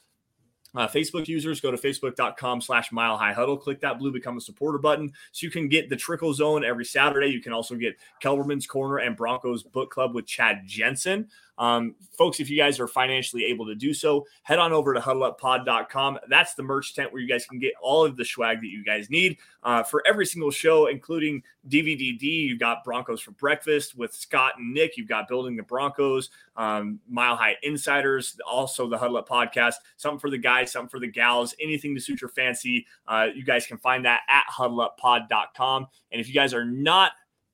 [0.79, 3.57] Uh, Facebook users go to facebook.com slash mile high huddle.
[3.57, 6.85] Click that blue become a supporter button so you can get the Trickel Zone every
[6.85, 7.27] Saturday.
[7.27, 11.27] You can also get Kelberman's Corner and Broncos Book Club with Chad Jensen.
[11.59, 14.99] Um, folks, if you guys are financially able to do so, head on over to
[14.99, 16.19] huddleuppod.com.
[16.29, 18.83] That's the merch tent where you guys can get all of the swag that you
[18.83, 22.21] guys need uh, for every single show, including DVDD.
[22.21, 24.95] You've got Broncos for Breakfast with Scott and Nick.
[24.95, 29.75] You've got Building the Broncos, um, Mile High Insiders, also the Huddle Up podcast.
[29.97, 32.87] Something for the guys, something for the gals, anything to suit your fancy.
[33.05, 35.87] Uh, you guys can find that at huddleuppod.com.
[36.11, 37.11] And if you guys are not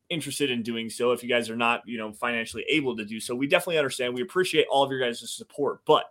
[0.10, 3.20] interested in doing so, if you guys are not, you know, financially able to do
[3.20, 4.14] so, we definitely understand.
[4.14, 6.06] We appreciate all of your guys' support, but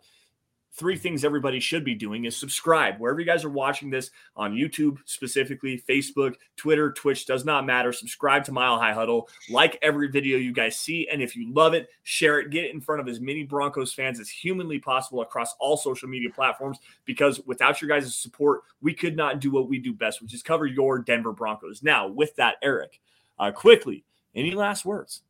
[0.76, 4.54] three things everybody should be doing is subscribe wherever you guys are watching this on
[4.54, 7.92] YouTube, specifically Facebook, Twitter, Twitch, does not matter.
[7.92, 11.08] Subscribe to Mile High Huddle, like every video you guys see.
[11.10, 13.92] And if you love it, share it, get it in front of as many Broncos
[13.92, 16.78] fans as humanly possible across all social media platforms.
[17.04, 20.42] Because without your guys' support, we could not do what we do best, which is
[20.42, 21.82] cover your Denver Broncos.
[21.82, 23.00] Now, with that, Erick,
[23.38, 24.04] uh, quickly,
[24.34, 25.22] any last words?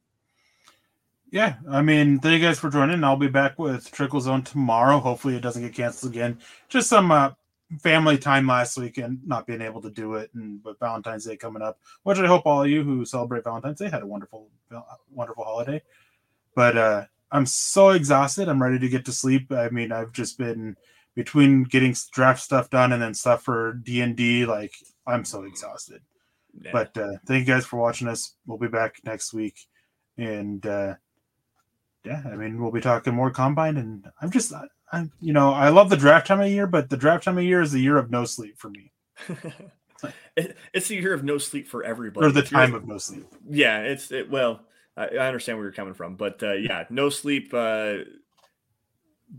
[1.30, 3.02] Yeah, I mean, thank you guys for joining.
[3.02, 5.00] I'll be back with Trickel Zone tomorrow.
[5.00, 6.38] Hopefully, it doesn't get canceled again.
[6.68, 7.32] Just some uh,
[7.80, 11.36] family time last week and not being able to do it, and with Valentine's Day
[11.36, 14.48] coming up, which I hope all of you who celebrate Valentine's Day had a wonderful,
[15.10, 15.82] wonderful holiday.
[16.54, 18.48] But uh, I'm so exhausted.
[18.48, 19.50] I'm ready to get to sleep.
[19.50, 20.76] I mean, I've just been
[21.16, 24.46] between getting draft stuff done and then stuff for D and D.
[24.46, 24.74] Like,
[25.04, 26.00] I'm so exhausted.
[26.62, 26.70] Yeah.
[26.72, 28.34] But uh, thank you guys for watching us.
[28.46, 29.58] We'll be back next week,
[30.16, 30.94] and uh,
[32.04, 33.76] yeah, I mean we'll be talking more combine.
[33.76, 36.90] And I'm just, I, I'm, you know, I love the draft time of year, but
[36.90, 38.92] the draft time of year is the year of no sleep for me,
[40.36, 42.26] It- it's the year of no sleep for everybody.
[42.26, 43.26] or the time of no sleep.
[43.48, 44.60] yeah it's it, well
[44.96, 47.98] I, I understand where you're coming from but uh, yeah no sleep uh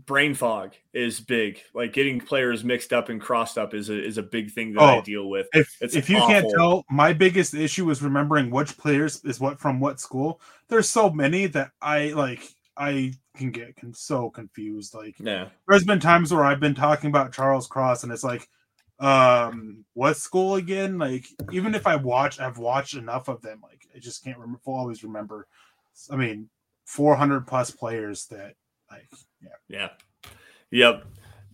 [0.04, 1.60] brain fog is big.
[1.74, 4.82] Like getting players mixed up and crossed up is a is a big thing that
[4.82, 5.48] I Oh, deal with.
[5.54, 9.58] If It's if you can't tell, my biggest issue is remembering which players is what
[9.58, 10.40] from what school.
[10.68, 12.42] There's so many that I like.
[12.76, 14.92] I can get so confused.
[14.94, 15.48] Like Yeah.
[15.66, 18.50] there's been times where I've been talking about Charles Cross, and it's like,
[19.00, 20.98] um, what school again?
[20.98, 23.60] Like even if I watch, I've watched enough of them.
[23.62, 24.60] Like I just can't remember.
[24.66, 25.46] Always remember.
[26.10, 26.50] I mean,
[26.84, 28.54] 400 plus players that
[28.90, 29.08] like
[29.68, 29.68] yeah.
[29.68, 29.88] Yeah.
[30.70, 31.04] Yep.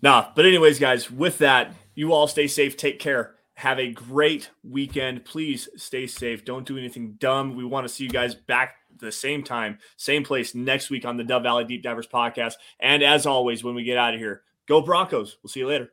[0.02, 3.34] Nah, but anyways, guys, with that, you all stay safe, take care.
[3.54, 5.24] Have a great weekend.
[5.24, 6.44] Please stay safe.
[6.44, 7.54] Don't do anything dumb.
[7.54, 11.16] We want to see you guys back the same time, same place next week on
[11.16, 12.54] the Dove Valley Deep Divers podcast.
[12.80, 15.38] And as always, when we get out of here, go Broncos.
[15.42, 15.92] We'll see you later.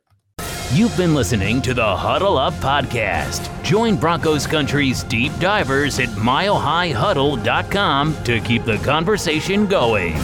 [0.72, 3.50] You've been listening to the Huddle Up Podcast.
[3.64, 10.14] Join Broncos Country's deep divers at milehighhuddle.com to keep the conversation going.